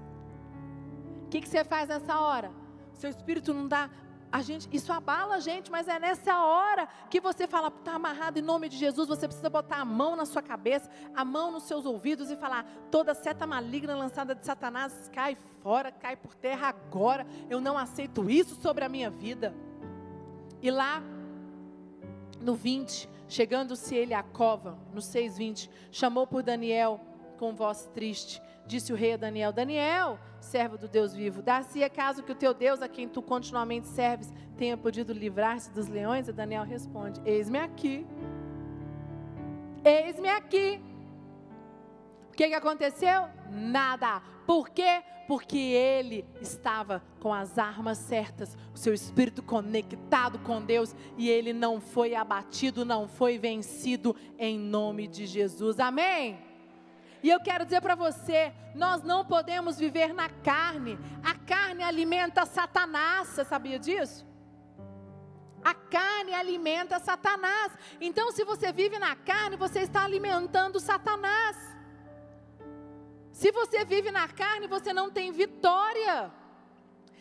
O 1.26 1.30
que, 1.30 1.42
que 1.42 1.50
você 1.50 1.64
faz 1.64 1.90
nessa 1.90 2.20
hora? 2.20 2.52
Seu 2.94 3.10
espírito 3.10 3.54
não 3.54 3.68
dá 3.68 3.90
a 4.36 4.42
gente, 4.42 4.68
isso 4.70 4.92
abala 4.92 5.36
a 5.36 5.40
gente, 5.40 5.72
mas 5.72 5.88
é 5.88 5.98
nessa 5.98 6.44
hora 6.44 6.90
que 7.10 7.22
você 7.22 7.48
fala, 7.48 7.70
está 7.70 7.94
amarrado 7.94 8.38
em 8.38 8.42
nome 8.42 8.68
de 8.68 8.76
Jesus, 8.76 9.08
você 9.08 9.30
precisa 9.30 9.50
botar 9.50 9.78
a 9.78 9.86
mão 9.86 10.14
na 10.14 10.26
sua 10.26 10.42
cabeça, 10.42 10.90
a 11.16 11.24
mão 11.24 11.54
nos 11.54 11.64
seus 11.64 11.86
ouvidos 11.86 12.30
e 12.30 12.36
falar: 12.36 12.66
toda 12.92 13.14
seta 13.14 13.48
maligna 13.48 13.96
lançada 13.96 14.36
de 14.36 14.46
Satanás 14.46 15.10
cai 15.14 15.38
fora, 15.64 15.90
cai 15.90 16.18
por 16.18 16.36
terra 16.36 16.68
agora. 16.68 17.26
Eu 17.50 17.62
não 17.62 17.78
aceito 17.78 18.30
isso 18.30 18.56
sobre 18.56 18.84
a 18.84 18.90
minha 18.90 19.10
vida. 19.10 19.56
E 20.62 20.70
lá 20.70 21.02
no 22.42 22.56
20, 22.56 23.10
chegando-se 23.30 23.96
ele 23.96 24.14
à 24.14 24.22
cova, 24.22 24.78
no 24.94 25.00
6:20, 25.00 25.70
chamou 25.90 26.28
por 26.28 26.44
Daniel 26.44 27.00
com 27.38 27.56
voz 27.56 27.90
triste. 27.94 28.42
Disse 28.66 28.92
o 28.92 28.96
rei 28.96 29.14
a 29.14 29.18
Daniel: 29.18 29.54
Daniel, 29.54 30.20
servo 30.40 30.78
do 30.78 30.88
Deus 30.88 31.14
vivo, 31.14 31.42
dá-se 31.42 31.84
acaso 31.84 32.24
que 32.24 32.32
o 32.32 32.36
teu 32.36 32.54
Deus, 32.54 32.82
a 32.82 32.88
quem 32.88 33.08
tu 33.08 33.22
continuamente 33.22 33.88
serves, 33.88 34.34
tenha 34.58 34.76
podido 34.76 35.14
livrar-se 35.14 35.72
dos 35.72 35.88
leões? 35.88 36.28
E 36.28 36.32
Daniel 36.32 36.64
responde: 36.64 37.22
Eis-me 37.26 37.60
aqui. 37.60 38.06
Eis-me 39.84 40.30
aqui. 40.30 40.82
O 42.30 42.36
que, 42.36 42.48
que 42.48 42.54
aconteceu? 42.54 43.30
Nada. 43.52 44.22
Por 44.46 44.70
quê? 44.70 45.04
Porque 45.28 45.58
ele 45.58 46.26
estava 46.42 47.02
com 47.20 47.34
as 47.34 47.58
armas 47.58 47.98
certas, 47.98 48.58
o 48.74 48.78
seu 48.78 48.94
espírito 48.94 49.42
conectado 49.42 50.38
com 50.40 50.62
Deus 50.62 50.96
e 51.18 51.30
ele 51.30 51.54
não 51.54 51.80
foi 51.80 52.14
abatido, 52.14 52.86
não 52.86 53.08
foi 53.08 53.38
vencido 53.38 54.16
em 54.38 54.60
nome 54.60 55.08
de 55.08 55.26
Jesus. 55.26 55.80
Amém? 55.80 56.45
E 57.26 57.30
eu 57.32 57.40
quero 57.40 57.66
dizer 57.66 57.82
para 57.82 57.96
você: 57.96 58.54
nós 58.76 59.02
não 59.02 59.26
podemos 59.26 59.80
viver 59.80 60.14
na 60.14 60.30
carne. 60.30 60.96
A 61.24 61.34
carne 61.34 61.82
alimenta 61.82 62.46
Satanás. 62.46 63.30
Você 63.30 63.44
sabia 63.44 63.80
disso? 63.80 64.24
A 65.64 65.74
carne 65.74 66.36
alimenta 66.36 67.00
Satanás. 67.00 67.72
Então, 68.00 68.32
se 68.32 68.44
você 68.44 68.72
vive 68.72 69.00
na 69.00 69.16
carne, 69.16 69.56
você 69.56 69.80
está 69.80 70.04
alimentando 70.04 70.80
Satanás. 70.80 71.58
Se 73.32 73.52
você 73.52 73.84
vive 73.84 74.12
na 74.12 74.28
carne, 74.28 74.68
você 74.68 74.94
não 74.94 75.10
tem 75.10 75.32
vitória. 75.32 76.32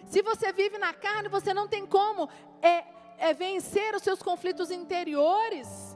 Se 0.04 0.20
você 0.20 0.52
vive 0.52 0.76
na 0.76 0.92
carne, 0.92 1.30
você 1.30 1.54
não 1.54 1.66
tem 1.66 1.86
como 1.86 2.28
é, 2.60 2.84
é 3.16 3.32
vencer 3.32 3.94
os 3.94 4.02
seus 4.02 4.22
conflitos 4.22 4.70
interiores. 4.70 5.93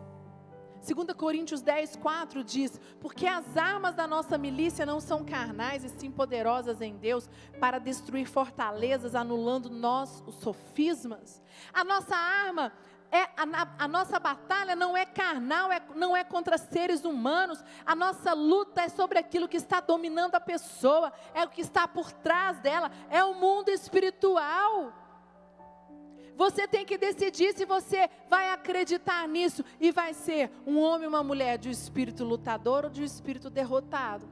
2 0.87 1.13
Coríntios 1.17 1.61
10, 1.61 1.97
4 1.97 2.45
diz: 2.45 2.81
Porque 3.01 3.27
as 3.27 3.57
armas 3.57 3.95
da 3.95 4.07
nossa 4.07 4.39
milícia 4.39 4.87
não 4.87 5.01
são 5.01 5.25
carnais 5.25 5.85
e 5.85 5.89
sim 5.89 6.11
poderosas 6.11 6.81
em 6.81 6.97
Deus 6.97 7.29
para 7.61 7.79
destruir 7.79 8.27
fortalezas, 8.27 9.15
anulando 9.15 9.69
nós 9.69 10.23
os 10.27 10.37
sofismas. 10.37 11.43
A 11.73 11.85
nossa 11.85 12.17
arma 12.17 12.73
é, 13.11 13.23
a, 13.23 13.85
a, 13.85 13.89
nossa 13.89 14.19
batalha 14.19 14.77
não 14.77 14.95
é 14.97 15.07
carnal, 15.07 15.73
é, 15.73 15.81
não 15.95 16.15
é 16.15 16.23
contra 16.23 16.59
seres 16.59 17.05
humanos, 17.05 17.65
a 17.87 17.95
nossa 17.95 18.35
luta 18.35 18.83
é 18.83 18.89
sobre 18.89 19.19
aquilo 19.19 19.49
que 19.49 19.57
está 19.57 19.81
dominando 19.81 20.35
a 20.35 20.41
pessoa, 20.41 21.11
é 21.33 21.43
o 21.43 21.49
que 21.49 21.63
está 21.63 21.89
por 21.89 22.13
trás 22.13 22.59
dela, 22.59 22.91
é 23.09 23.25
o 23.25 23.35
mundo 23.35 23.71
espiritual. 23.71 24.93
Você 26.39 26.69
tem 26.69 26.87
que 26.87 26.97
decidir 26.97 27.53
se 27.53 27.65
você 27.65 28.09
vai 28.31 28.53
acreditar 28.53 29.27
nisso 29.27 29.65
e 29.81 29.91
vai 29.91 30.15
ser 30.15 30.53
um 30.65 30.79
homem 30.79 31.09
ou 31.09 31.13
uma 31.13 31.25
mulher 31.25 31.59
de 31.59 31.69
um 31.69 31.73
espírito 31.73 32.23
lutador 32.23 32.85
ou 32.85 32.91
de 32.91 33.03
um 33.03 33.05
espírito 33.05 33.51
derrotado. 33.51 34.25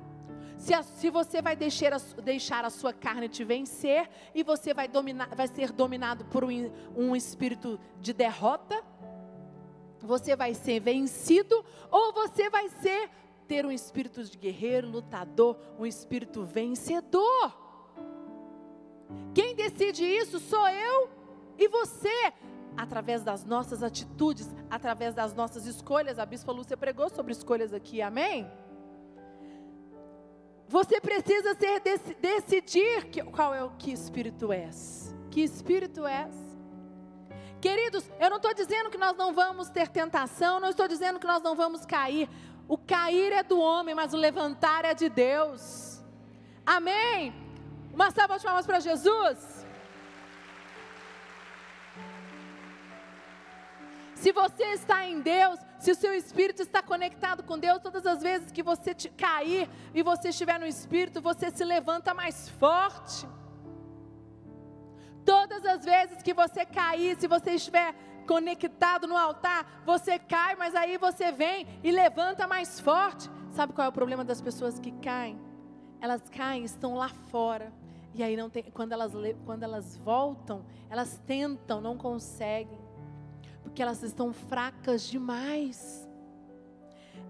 Se, 0.57 0.73
a, 0.73 0.85
se 0.85 1.11
você 1.11 1.42
vai 1.42 1.57
deixar 1.57 1.92
a, 1.92 1.99
deixar 2.23 2.64
a, 2.64 2.71
sua 2.71 2.92
carne 2.92 3.29
te 3.29 3.42
vencer 3.42 4.09
e 4.33 4.45
você 4.45 4.73
vai, 4.73 4.87
dominar, 4.87 5.35
vai 5.35 5.49
ser 5.49 5.73
dominado 5.73 6.25
por 6.27 6.45
um, 6.45 6.71
um 6.97 7.16
espírito 7.16 7.77
de 8.01 8.12
derrota, 8.12 8.85
você 9.99 10.37
vai 10.37 10.55
ser 10.55 10.79
vencido 10.79 11.64
ou 11.90 12.12
você 12.12 12.49
vai 12.49 12.69
ser 12.69 13.11
ter 13.49 13.66
um 13.66 13.73
espírito 13.73 14.23
de 14.23 14.38
guerreiro, 14.38 14.88
lutador, 14.88 15.59
um 15.77 15.85
espírito 15.85 16.45
vencedor. 16.45 17.53
Quem 19.35 19.57
decide 19.57 20.05
isso 20.05 20.38
sou 20.38 20.69
eu 20.69 21.26
e 21.59 21.69
você, 21.69 22.33
através 22.77 23.23
das 23.23 23.45
nossas 23.45 23.83
atitudes, 23.83 24.49
através 24.71 25.14
das 25.14 25.35
nossas 25.35 25.66
escolhas, 25.66 26.19
a 26.19 26.27
Bispa 26.27 26.53
Lúcia 26.53 26.77
pregou 26.77 27.09
sobre 27.09 27.33
escolhas 27.33 27.73
aqui, 27.73 28.03
amém? 28.03 28.51
Você 30.69 31.01
precisa 31.01 31.55
ser 31.55 31.81
decidir 32.21 33.07
que, 33.07 33.23
qual 33.23 33.55
é 33.55 33.62
o 33.62 33.71
que 33.71 33.92
espírito 33.92 34.53
és. 34.53 35.14
Que 35.31 35.40
espírito 35.42 36.05
és? 36.05 36.35
Queridos, 37.61 38.11
eu 38.21 38.29
não 38.29 38.37
estou 38.37 38.53
dizendo 38.53 38.90
que 38.90 38.99
nós 38.99 39.16
não 39.16 39.33
vamos 39.33 39.71
ter 39.71 39.88
tentação, 39.88 40.61
não 40.61 40.71
estou 40.71 40.87
dizendo 40.87 41.19
que 41.19 41.27
nós 41.27 41.42
não 41.42 41.55
vamos 41.55 41.87
cair. 41.87 42.29
O 42.69 42.77
cair 42.77 43.33
é 43.33 43.42
do 43.42 43.59
homem, 43.59 43.95
mas 43.95 44.12
o 44.12 44.16
levantar 44.16 44.85
é 44.85 44.92
de 44.92 45.09
Deus. 45.09 46.03
Amém? 46.64 47.33
Uma 47.95 48.11
salva 48.11 48.38
de 48.38 48.45
palmas 48.45 48.66
para 48.66 48.81
Jesus. 48.81 49.56
Se 54.16 54.33
você 54.33 54.64
está 54.72 55.07
em 55.07 55.20
Deus, 55.20 55.61
se 55.79 55.90
o 55.90 55.94
seu 55.94 56.14
espírito 56.14 56.62
está 56.62 56.83
conectado 56.83 57.42
com 57.42 57.59
Deus, 57.59 57.83
todas 57.83 58.07
as 58.07 58.22
vezes 58.22 58.50
que 58.50 58.62
você 58.62 58.94
cair 59.11 59.68
e 59.94 60.02
você 60.02 60.31
estiver 60.31 60.59
no 60.59 60.66
espírito, 60.66 61.20
você 61.20 61.50
se 61.50 61.62
levanta 61.62 62.14
mais 62.14 62.48
forte. 62.48 63.29
Todas 65.22 65.64
as 65.66 65.85
vezes 65.85 66.22
que 66.22 66.33
você 66.33 66.64
cair, 66.64 67.20
se 67.20 67.29
você 67.29 67.52
estiver 67.52 67.94
conectado 68.26 69.07
no 69.07 69.16
altar, 69.16 69.83
você 69.85 70.18
cai, 70.18 70.57
mas 70.57 70.74
aí 70.74 70.96
você 70.96 71.31
vem 71.31 71.66
e 71.85 71.90
levanta 71.92 72.46
mais 72.46 72.81
forte. 72.81 73.31
Sabe 73.52 73.74
qual 73.74 73.85
é 73.85 73.88
o 73.88 73.92
problema 73.92 74.24
das 74.24 74.40
pessoas 74.40 74.79
que 74.79 74.92
caem? 74.92 75.38
Elas 76.00 76.22
caem, 76.31 76.64
estão 76.64 76.94
lá 76.94 77.11
fora. 77.11 77.70
E 78.14 78.22
aí 78.22 78.35
não 78.35 78.48
tem, 78.48 78.62
quando 78.62 78.92
elas 78.92 79.12
quando 79.44 79.62
elas 79.62 79.98
voltam, 79.98 80.64
elas 80.88 81.20
tentam, 81.26 81.83
não 81.83 81.98
conseguem 81.98 82.86
porque 83.66 83.83
elas 83.83 84.00
estão 84.02 84.33
fracas 84.33 85.02
demais. 85.02 86.09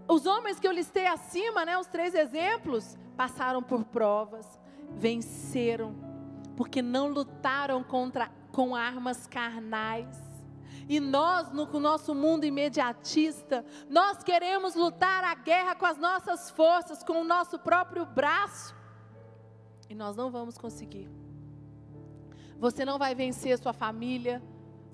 Os 0.07 0.27
homens 0.27 0.61
que 0.61 0.69
eu 0.69 0.71
listei 0.71 1.07
acima, 1.07 1.65
né, 1.65 1.79
os 1.79 1.87
três 1.87 2.15
exemplos, 2.15 2.97
passaram 3.17 3.63
por 3.63 3.85
provas, 3.85 4.47
venceram, 4.91 5.97
porque 6.55 6.83
não 6.83 7.09
lutaram 7.09 7.83
contra 7.83 8.31
com 8.53 8.77
armas 8.77 9.27
carnais. 9.27 10.15
E 10.87 11.01
nós, 11.01 11.51
no 11.51 11.67
nosso 11.81 12.15
mundo 12.15 12.45
imediatista, 12.45 13.65
nós 13.89 14.23
queremos 14.23 14.75
lutar 14.75 15.25
a 15.25 15.35
guerra 15.35 15.75
com 15.75 15.87
as 15.87 15.97
nossas 15.97 16.51
forças, 16.51 17.03
com 17.03 17.23
o 17.23 17.25
nosso 17.25 17.59
próprio 17.59 18.05
braço. 18.05 18.77
E 19.89 19.95
nós 19.95 20.15
não 20.15 20.31
vamos 20.31 20.59
conseguir. 20.59 21.11
Você 22.59 22.85
não 22.85 22.99
vai 22.99 23.15
vencer 23.15 23.53
a 23.53 23.59
sua 23.59 23.73
família, 23.73 24.43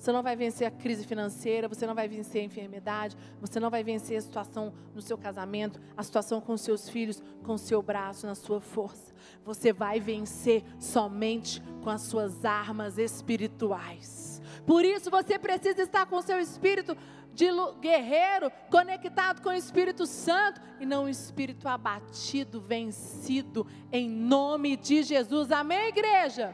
você 0.02 0.10
não 0.10 0.20
vai 0.20 0.34
vencer 0.34 0.66
a 0.66 0.70
crise 0.72 1.06
financeira, 1.06 1.68
você 1.68 1.86
não 1.86 1.94
vai 1.94 2.08
vencer 2.08 2.42
a 2.42 2.44
enfermidade, 2.44 3.16
você 3.40 3.60
não 3.60 3.70
vai 3.70 3.84
vencer 3.84 4.18
a 4.18 4.20
situação 4.20 4.72
no 4.92 5.00
seu 5.00 5.16
casamento, 5.16 5.80
a 5.96 6.02
situação 6.02 6.40
com 6.40 6.56
seus 6.56 6.88
filhos, 6.88 7.22
com 7.44 7.56
seu 7.56 7.80
braço, 7.80 8.26
na 8.26 8.34
sua 8.34 8.60
força. 8.60 9.14
Você 9.44 9.72
vai 9.72 10.00
vencer 10.00 10.64
somente 10.80 11.62
com 11.84 11.88
as 11.88 12.02
suas 12.02 12.44
armas 12.44 12.98
espirituais. 12.98 14.42
Por 14.66 14.84
isso 14.84 15.08
você 15.08 15.38
precisa 15.38 15.82
estar 15.82 16.04
com 16.06 16.16
o 16.16 16.22
seu 16.22 16.40
espírito 16.40 16.96
de 17.32 17.46
guerreiro 17.80 18.50
conectado 18.70 19.40
com 19.40 19.50
o 19.50 19.54
Espírito 19.54 20.04
Santo 20.04 20.60
e 20.80 20.84
não 20.84 21.04
o 21.04 21.08
espírito 21.08 21.68
abatido, 21.68 22.60
vencido, 22.60 23.64
em 23.92 24.10
nome 24.10 24.76
de 24.76 25.04
Jesus. 25.04 25.52
Amém, 25.52 25.90
igreja? 25.90 26.52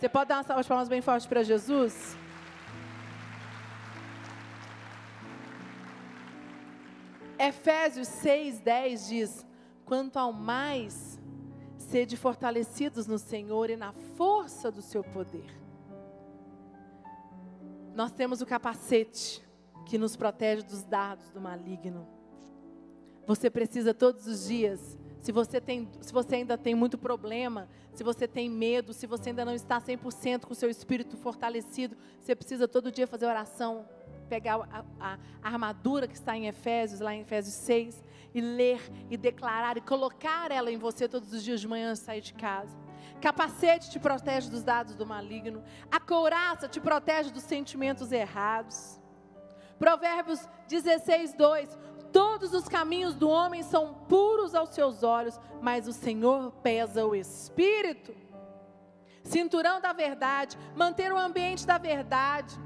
Você 0.00 0.08
pode 0.08 0.30
dar 0.30 0.38
uma 0.38 0.44
salva 0.44 0.62
de 0.62 0.68
palmas 0.68 0.88
bem 0.88 1.02
forte 1.02 1.28
para 1.28 1.42
Jesus? 1.42 2.16
Efésios 7.38 8.08
6, 8.08 8.60
10 8.60 9.06
diz: 9.08 9.46
Quanto 9.84 10.18
ao 10.18 10.32
mais, 10.32 11.20
sede 11.76 12.16
fortalecidos 12.16 13.06
no 13.06 13.18
Senhor 13.18 13.70
e 13.70 13.76
na 13.76 13.92
força 13.92 14.70
do 14.70 14.82
seu 14.82 15.04
poder. 15.04 15.54
Nós 17.94 18.12
temos 18.12 18.40
o 18.40 18.46
capacete 18.46 19.42
que 19.86 19.96
nos 19.96 20.16
protege 20.16 20.62
dos 20.62 20.82
dados 20.82 21.30
do 21.30 21.40
maligno. 21.40 22.06
Você 23.26 23.48
precisa 23.48 23.94
todos 23.94 24.26
os 24.26 24.46
dias, 24.46 24.98
se 25.26 25.32
você, 25.32 25.60
tem, 25.60 25.88
se 26.00 26.12
você 26.12 26.36
ainda 26.36 26.56
tem 26.56 26.72
muito 26.72 26.96
problema, 26.96 27.68
se 27.92 28.04
você 28.04 28.28
tem 28.28 28.48
medo, 28.48 28.92
se 28.92 29.08
você 29.08 29.30
ainda 29.30 29.44
não 29.44 29.54
está 29.54 29.80
100% 29.80 30.44
com 30.44 30.52
o 30.52 30.54
seu 30.54 30.70
espírito 30.70 31.16
fortalecido, 31.16 31.96
você 32.20 32.36
precisa 32.36 32.68
todo 32.68 32.92
dia 32.92 33.08
fazer 33.08 33.26
oração, 33.26 33.88
pegar 34.26 34.60
a, 34.70 34.84
a, 35.00 35.18
armadura 35.42 36.06
que 36.06 36.14
está 36.14 36.36
em 36.36 36.46
Efésios, 36.46 37.00
lá 37.00 37.14
em 37.14 37.20
Efésios 37.20 37.54
6, 37.54 38.02
e 38.34 38.40
ler 38.40 38.80
e 39.10 39.16
declarar 39.16 39.76
e 39.76 39.80
colocar 39.80 40.50
ela 40.50 40.70
em 40.70 40.76
você 40.76 41.08
todos 41.08 41.32
os 41.32 41.42
dias 41.42 41.60
de 41.60 41.68
manhã 41.68 41.94
sair 41.94 42.20
de 42.20 42.34
casa. 42.34 42.76
Capacete 43.20 43.90
te 43.90 43.98
protege 43.98 44.50
dos 44.50 44.62
dados 44.62 44.94
do 44.94 45.06
maligno. 45.06 45.62
A 45.90 45.98
couraça 45.98 46.68
te 46.68 46.80
protege 46.80 47.30
dos 47.30 47.44
sentimentos 47.44 48.12
errados. 48.12 49.00
Provérbios 49.78 50.46
16, 50.68 51.34
2. 51.34 51.78
Todos 52.12 52.52
os 52.52 52.68
caminhos 52.68 53.14
do 53.14 53.28
homem 53.28 53.62
são 53.62 53.94
puros 54.08 54.54
aos 54.54 54.70
seus 54.70 55.02
olhos, 55.02 55.38
mas 55.60 55.88
o 55.88 55.92
Senhor 55.92 56.52
pesa 56.62 57.06
o 57.06 57.14
espírito. 57.14 58.14
Cinturão 59.22 59.80
da 59.80 59.92
verdade, 59.92 60.56
manter 60.74 61.12
o 61.12 61.18
ambiente 61.18 61.66
da 61.66 61.78
verdade 61.78 62.58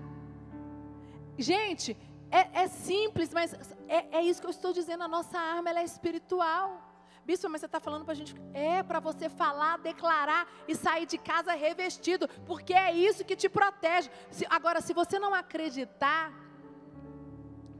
Gente, 1.41 1.97
é, 2.31 2.63
é 2.65 2.69
simples, 2.69 3.33
mas 3.33 3.55
é, 3.89 4.19
é, 4.19 4.23
isso 4.23 4.43
que 4.43 4.47
eu 4.47 4.51
estou 4.51 4.75
dizendo. 4.75 5.03
A 5.03 5.09
nossa 5.09 5.39
arma 5.39 5.71
é 5.71 5.83
espiritual. 5.83 6.87
Bispo, 7.25 7.49
mas 7.49 7.61
você 7.61 7.67
está 7.67 7.81
falando 7.81 8.05
para 8.05 8.13
a 8.13 8.17
gente. 8.17 8.35
É 8.53 8.83
para 8.83 9.01
você 9.01 9.29
falar, 9.31 9.79
declarar 9.79 10.47
e 10.69 10.75
sair 10.75 11.07
de 11.07 11.17
casa 11.17 11.53
revestido, 11.55 12.29
porque 12.47 12.75
é 12.75 12.93
isso 12.93 13.25
que 13.25 13.35
te 13.35 13.49
protege. 13.49 14.11
Se, 14.31 14.47
agora, 14.51 14.83
se 14.83 14.93
você 14.93 15.19
não 15.19 15.35
acreditar, 15.35 16.31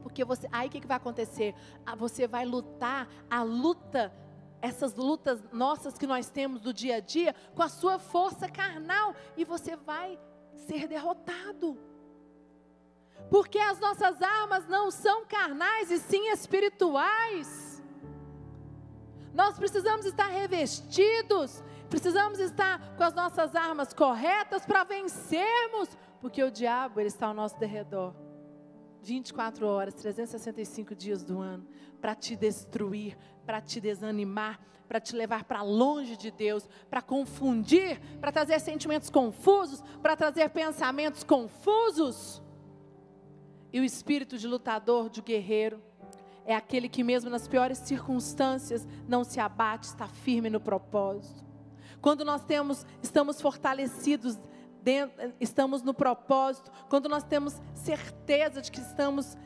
porque 0.03 0.25
você, 0.25 0.49
aí 0.51 0.69
o 0.69 0.71
que, 0.71 0.81
que 0.81 0.87
vai 0.87 0.97
acontecer? 0.97 1.55
Ah, 1.85 1.95
você 1.95 2.27
vai 2.27 2.47
lutar 2.47 3.09
a 3.29 3.43
luta, 3.43 4.11
essas 4.63 4.95
lutas 4.95 5.43
nossas 5.53 5.99
que 5.99 6.07
nós 6.07 6.31
temos 6.31 6.63
do 6.63 6.73
dia 6.73 6.97
a 6.97 7.01
dia, 7.01 7.35
com 7.55 7.63
a 7.63 7.69
sua 7.69 7.99
força 7.99 8.49
carnal, 8.49 9.15
e 9.37 9.45
você 9.45 9.77
vai 9.77 10.19
ser 10.55 10.89
derrotado. 10.89 11.90
Porque 13.29 13.59
as 13.59 13.79
nossas 13.79 14.21
armas 14.23 14.67
não 14.69 14.91
são 14.91 15.25
carnais 15.27 15.91
e 15.91 15.99
sim 15.99 16.31
espirituais. 16.31 17.83
Nós 19.33 19.57
precisamos 19.57 20.07
estar 20.07 20.27
revestidos, 20.27 21.63
precisamos 21.89 22.39
estar 22.39 22.97
com 22.97 23.05
as 23.05 23.15
nossas 23.15 23.55
armas 23.55 23.93
corretas 23.93 24.67
para 24.67 24.85
vencermos, 24.85 25.89
porque 26.21 26.43
o 26.43 26.51
diabo 26.51 27.01
ele 27.01 27.09
está 27.09 27.27
ao 27.27 27.35
nosso 27.35 27.59
derredor. 27.59 28.15
24 29.03 29.67
horas, 29.67 29.95
365 29.95 30.95
dias 30.95 31.23
do 31.23 31.41
ano, 31.41 31.67
para 32.01 32.15
te 32.15 32.37
destruir, 32.37 33.17
para 33.47 33.61
te 33.61 33.81
desanimar, 33.81 34.61
para 34.89 35.01
te 35.01 35.15
levar 35.15 35.45
para 35.45 35.63
longe 35.63 36.17
de 36.17 36.31
Deus, 36.31 36.69
para 36.91 37.01
confundir, 37.01 38.01
para 38.21 38.33
trazer 38.33 38.59
sentimentos 38.61 39.09
confusos, 39.09 39.83
para 40.03 40.17
trazer 40.17 40.51
pensamentos 40.51 41.23
confusos. 41.23 42.43
E 43.73 43.81
o 43.81 43.85
espírito 43.85 44.37
de 44.37 44.47
lutador, 44.47 45.09
de 45.09 45.21
guerreiro, 45.21 45.83
é 46.45 46.55
aquele 46.55 46.89
que, 46.89 47.05
mesmo 47.05 47.31
nas 47.31 47.47
piores 47.47 47.79
circunstâncias, 47.79 48.87
não 49.07 49.23
se 49.23 49.39
abate, 49.39 49.87
está 49.87 50.09
firme 50.09 50.51
no 50.51 50.61
propósito. 50.61 51.45
Quando 52.01 52.25
nós 52.25 52.45
temos, 52.45 52.85
estamos 53.03 53.41
fortalecidos, 53.41 54.39
dentro, 54.83 55.33
estamos 55.39 55.83
no 55.83 55.93
propósito, 55.93 56.71
quando 56.89 57.09
nós 57.09 57.23
temos 57.23 57.61
certeza 57.75 58.63
de 58.63 58.73
que 58.73 58.81
estamos 58.81 59.37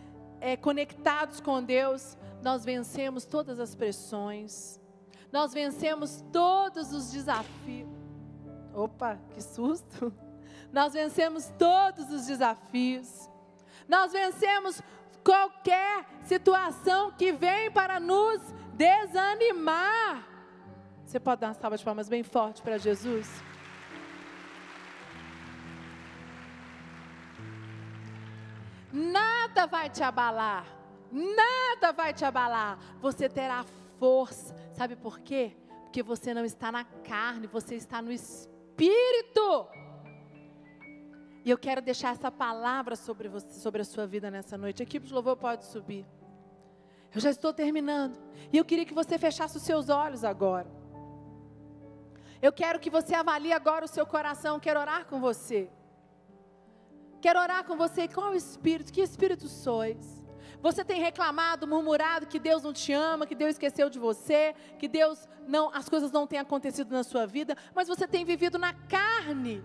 é, 0.40 0.56
conectados 0.56 1.40
com 1.40 1.62
Deus, 1.62 2.16
nós 2.42 2.64
vencemos 2.64 3.24
todas 3.24 3.58
as 3.58 3.74
pressões, 3.74 4.80
nós 5.32 5.52
vencemos 5.52 6.24
todos 6.32 6.92
os 6.92 7.10
desafios. 7.10 7.88
Opa, 8.72 9.18
que 9.32 9.42
susto! 9.42 10.12
Nós 10.72 10.92
vencemos 10.92 11.52
todos 11.58 12.10
os 12.10 12.26
desafios. 12.26 13.30
Nós 13.88 14.12
vencemos 14.12 14.80
qualquer 15.22 16.04
situação 16.22 17.12
que 17.12 17.32
vem 17.32 17.70
para 17.70 17.98
nos 17.98 18.40
desanimar. 18.74 20.28
Você 21.04 21.20
pode 21.20 21.40
dar 21.40 21.48
uma 21.48 21.54
salva 21.54 21.76
de 21.76 21.84
palmas 21.84 22.08
bem 22.08 22.22
forte 22.22 22.62
para 22.62 22.78
Jesus? 22.78 23.28
Nada 28.92 29.66
vai 29.66 29.90
te 29.90 30.02
abalar. 30.02 30.66
Nada 31.10 31.92
vai 31.92 32.12
te 32.12 32.24
abalar. 32.24 32.78
Você 33.00 33.28
terá 33.28 33.64
força. 33.98 34.54
Sabe 34.72 34.96
por 34.96 35.20
quê? 35.20 35.56
Porque 35.84 36.02
você 36.02 36.34
não 36.34 36.44
está 36.44 36.72
na 36.72 36.84
carne, 36.84 37.46
você 37.46 37.76
está 37.76 38.00
no 38.00 38.10
espírito. 38.10 39.68
E 41.44 41.50
eu 41.50 41.58
quero 41.58 41.82
deixar 41.82 42.12
essa 42.12 42.30
palavra 42.30 42.96
sobre 42.96 43.28
você, 43.28 43.50
sobre 43.60 43.82
a 43.82 43.84
sua 43.84 44.06
vida 44.06 44.30
nessa 44.30 44.56
noite. 44.56 44.82
A 44.82 44.84
equipe 44.84 45.06
de 45.06 45.12
louvor 45.12 45.36
pode 45.36 45.64
subir. 45.66 46.06
Eu 47.14 47.20
já 47.20 47.30
estou 47.30 47.52
terminando. 47.52 48.18
E 48.50 48.56
eu 48.56 48.64
queria 48.64 48.86
que 48.86 48.94
você 48.94 49.18
fechasse 49.18 49.56
os 49.56 49.62
seus 49.62 49.90
olhos 49.90 50.24
agora. 50.24 50.66
Eu 52.40 52.52
quero 52.52 52.80
que 52.80 52.88
você 52.88 53.14
avalie 53.14 53.52
agora 53.52 53.84
o 53.84 53.88
seu 53.88 54.06
coração. 54.06 54.58
Quero 54.58 54.80
orar 54.80 55.04
com 55.06 55.20
você. 55.20 55.70
Quero 57.20 57.38
orar 57.38 57.64
com 57.64 57.76
você. 57.76 58.08
Qual 58.08 58.32
o 58.32 58.34
espírito? 58.34 58.92
Que 58.92 59.02
espírito 59.02 59.46
sois? 59.46 60.24
Você 60.62 60.82
tem 60.82 60.98
reclamado, 60.98 61.66
murmurado 61.66 62.26
que 62.26 62.38
Deus 62.38 62.62
não 62.62 62.72
te 62.72 62.90
ama, 62.90 63.26
que 63.26 63.34
Deus 63.34 63.50
esqueceu 63.52 63.90
de 63.90 63.98
você, 63.98 64.54
que 64.78 64.88
Deus 64.88 65.28
não, 65.46 65.70
as 65.74 65.90
coisas 65.90 66.10
não 66.10 66.26
têm 66.26 66.38
acontecido 66.38 66.90
na 66.90 67.02
sua 67.02 67.26
vida, 67.26 67.54
mas 67.74 67.86
você 67.86 68.08
tem 68.08 68.24
vivido 68.24 68.58
na 68.58 68.72
carne. 68.72 69.62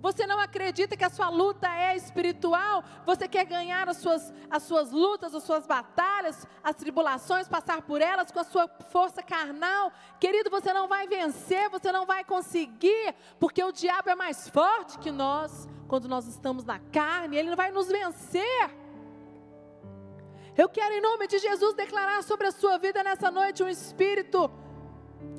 Você 0.00 0.26
não 0.26 0.40
acredita 0.40 0.96
que 0.96 1.04
a 1.04 1.10
sua 1.10 1.28
luta 1.28 1.68
é 1.68 1.94
espiritual? 1.96 2.82
Você 3.04 3.28
quer 3.28 3.44
ganhar 3.44 3.88
as 3.88 3.98
suas, 3.98 4.32
as 4.50 4.62
suas 4.62 4.90
lutas, 4.90 5.34
as 5.34 5.42
suas 5.42 5.66
batalhas, 5.66 6.46
as 6.64 6.76
tribulações, 6.76 7.48
passar 7.48 7.82
por 7.82 8.00
elas 8.00 8.30
com 8.30 8.40
a 8.40 8.44
sua 8.44 8.66
força 8.90 9.22
carnal? 9.22 9.92
Querido, 10.18 10.50
você 10.50 10.72
não 10.72 10.88
vai 10.88 11.06
vencer, 11.06 11.68
você 11.68 11.92
não 11.92 12.06
vai 12.06 12.24
conseguir, 12.24 13.14
porque 13.38 13.62
o 13.62 13.72
diabo 13.72 14.08
é 14.10 14.14
mais 14.14 14.48
forte 14.48 14.98
que 14.98 15.10
nós 15.10 15.68
quando 15.90 16.06
nós 16.06 16.28
estamos 16.28 16.64
na 16.64 16.78
carne, 16.78 17.36
ele 17.36 17.50
não 17.50 17.56
vai 17.56 17.72
nos 17.72 17.88
vencer. 17.88 18.70
Eu 20.56 20.68
quero, 20.68 20.94
em 20.94 21.00
nome 21.00 21.26
de 21.26 21.36
Jesus, 21.40 21.74
declarar 21.74 22.22
sobre 22.22 22.46
a 22.46 22.52
sua 22.52 22.78
vida 22.78 23.02
nessa 23.02 23.28
noite 23.28 23.60
um 23.60 23.68
espírito 23.68 24.48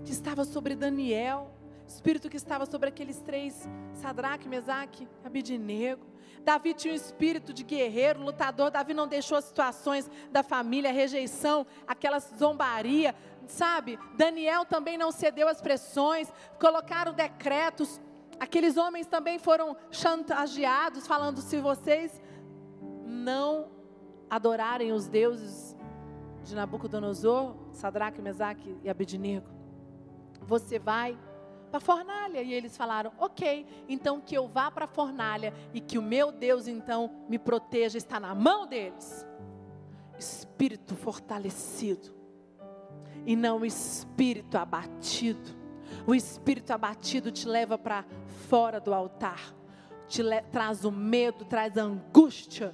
que 0.04 0.12
estava 0.12 0.44
sobre 0.44 0.76
Daniel 0.76 1.56
Espírito 1.94 2.30
que 2.30 2.38
estava 2.38 2.66
sobre 2.66 2.88
aqueles 2.88 3.20
três, 3.20 3.68
Sadraque, 3.94 4.48
Mesaque, 4.48 5.08
Abidinego. 5.26 6.06
Davi 6.42 6.74
tinha 6.74 6.94
um 6.94 6.96
espírito 6.96 7.54
de 7.54 7.64
guerreiro, 7.64 8.24
lutador. 8.24 8.72
Davi 8.72 8.94
não 8.94 9.08
deixou 9.08 9.38
as 9.38 9.46
situações 9.46 10.10
da 10.32 10.42
família, 10.42 10.92
rejeição, 10.92 11.68
aquela 11.86 12.20
zombaria, 12.20 13.14
sabe? 13.46 14.00
Daniel 14.16 14.66
também 14.66 14.98
não 14.98 15.12
cedeu 15.12 15.50
às 15.50 15.62
pressões, 15.62 16.32
colocaram 16.60 17.14
decretos. 17.14 18.02
Aqueles 18.40 18.78
homens 18.78 19.06
também 19.06 19.38
foram 19.38 19.76
chantageados, 19.92 21.06
falando: 21.06 21.42
se 21.42 21.60
vocês 21.60 22.22
não 23.06 23.70
adorarem 24.30 24.94
os 24.94 25.10
deuses 25.10 25.76
de 26.42 26.56
Nabucodonosor, 26.56 27.54
Sadraque, 27.74 28.22
Mesaque 28.22 28.78
e 28.82 28.90
Abednego, 28.90 29.48
você 30.42 30.80
vai 30.80 31.18
para 31.72 31.78
a 31.78 31.82
fornalha. 31.82 32.42
E 32.42 32.54
eles 32.54 32.76
falaram: 32.76 33.12
Ok, 33.18 33.66
então 33.88 34.20
que 34.20 34.36
eu 34.36 34.48
vá 34.48 34.70
para 34.70 34.86
a 34.86 34.88
fornalha 34.88 35.54
e 35.74 35.80
que 35.80 35.98
o 35.98 36.02
meu 36.02 36.32
Deus 36.32 36.68
então 36.68 37.10
me 37.28 37.40
proteja, 37.40 37.98
está 37.98 38.20
na 38.20 38.36
mão 38.36 38.68
deles. 38.68 39.26
Espírito 40.20 40.96
fortalecido 40.96 42.14
e 43.26 43.36
não 43.36 43.66
espírito 43.66 44.58
abatido. 44.58 45.60
O 46.06 46.16
espírito 46.16 46.72
abatido 46.72 47.32
te 47.32 47.48
leva 47.48 47.78
para 47.78 48.06
fora 48.48 48.80
do 48.80 48.94
altar, 48.94 49.54
te 50.08 50.22
traz 50.52 50.84
o 50.86 50.92
medo, 50.92 51.46
traz 51.46 51.78
a 51.78 51.84
angústia, 51.84 52.74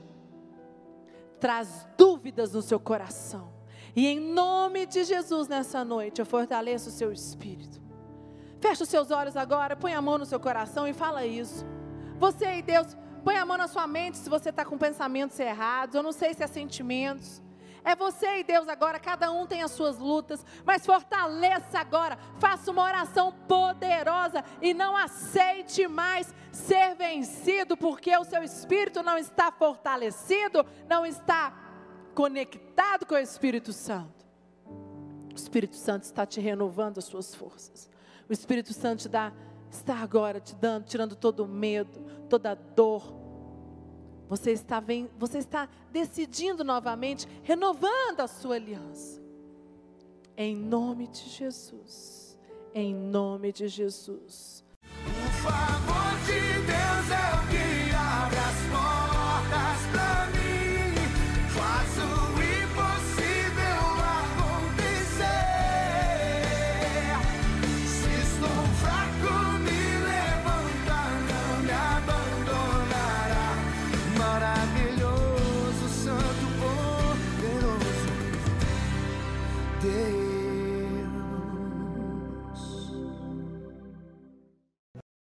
traz 1.39 1.87
dúvidas 1.97 2.53
no 2.53 2.61
seu 2.61 2.79
coração. 2.79 3.53
E 3.95 4.07
em 4.07 4.19
nome 4.19 4.85
de 4.85 5.03
Jesus 5.03 5.47
nessa 5.47 5.83
noite, 5.83 6.19
eu 6.19 6.25
fortaleço 6.25 6.89
o 6.89 6.91
seu 6.91 7.11
espírito. 7.11 7.76
Feche 8.59 8.83
os 8.83 8.89
seus 8.89 9.11
olhos 9.11 9.37
agora, 9.37 9.75
põe 9.75 9.93
a 9.93 10.01
mão 10.01 10.17
no 10.17 10.25
seu 10.25 10.39
coração 10.39 10.87
e 10.87 10.93
fala 10.93 11.25
isso. 11.25 11.65
Você 12.17 12.57
e 12.57 12.61
Deus, 12.61 12.97
põe 13.23 13.35
a 13.37 13.45
mão 13.45 13.57
na 13.57 13.67
sua 13.67 13.85
mente 13.85 14.17
se 14.17 14.29
você 14.29 14.49
está 14.49 14.65
com 14.65 14.77
pensamentos 14.77 15.39
errados. 15.39 15.95
Eu 15.95 16.03
não 16.03 16.11
sei 16.11 16.33
se 16.33 16.43
é 16.43 16.47
sentimentos. 16.47 17.41
É 17.83 17.95
você 17.95 18.39
e 18.39 18.43
Deus 18.43 18.67
agora, 18.67 18.99
cada 18.99 19.31
um 19.31 19.45
tem 19.45 19.63
as 19.63 19.71
suas 19.71 19.97
lutas, 19.97 20.45
mas 20.65 20.85
fortaleça 20.85 21.79
agora, 21.79 22.17
faça 22.37 22.69
uma 22.69 22.83
oração 22.83 23.31
poderosa 23.47 24.43
e 24.61 24.73
não 24.73 24.93
aceite 24.93 25.87
mais 25.87 26.33
ser 26.51 26.95
vencido, 26.95 27.77
porque 27.77 28.13
o 28.17 28.25
seu 28.25 28.43
espírito 28.43 29.01
não 29.01 29.17
está 29.17 29.53
fortalecido, 29.53 30.65
não 30.89 31.05
está 31.05 31.53
conectado 32.13 33.05
com 33.05 33.15
o 33.15 33.19
Espírito 33.19 33.71
Santo. 33.71 34.25
O 35.31 35.35
Espírito 35.35 35.75
Santo 35.75 36.03
está 36.03 36.25
te 36.25 36.41
renovando 36.41 36.97
as 36.97 37.05
suas 37.05 37.33
forças. 37.33 37.89
O 38.29 38.33
Espírito 38.33 38.73
Santo 38.73 39.03
te 39.03 39.09
dá, 39.09 39.33
está 39.71 39.95
agora 39.95 40.39
te 40.39 40.55
dando, 40.55 40.85
tirando 40.85 41.15
todo 41.15 41.43
o 41.43 41.47
medo, 41.47 41.99
toda 42.29 42.51
a 42.51 42.55
dor. 42.55 43.15
Você 44.27 44.51
está, 44.51 44.79
vem, 44.79 45.09
você 45.17 45.37
está 45.37 45.69
decidindo 45.91 46.63
novamente, 46.63 47.27
renovando 47.43 48.19
a 48.19 48.27
sua 48.27 48.55
aliança. 48.55 49.21
Em 50.35 50.55
nome 50.55 51.07
de 51.07 51.29
Jesus. 51.29 52.37
Em 52.73 52.93
nome 52.93 53.51
de 53.51 53.67
Jesus. 53.67 54.63
Por 54.81 55.51
favor, 55.51 55.97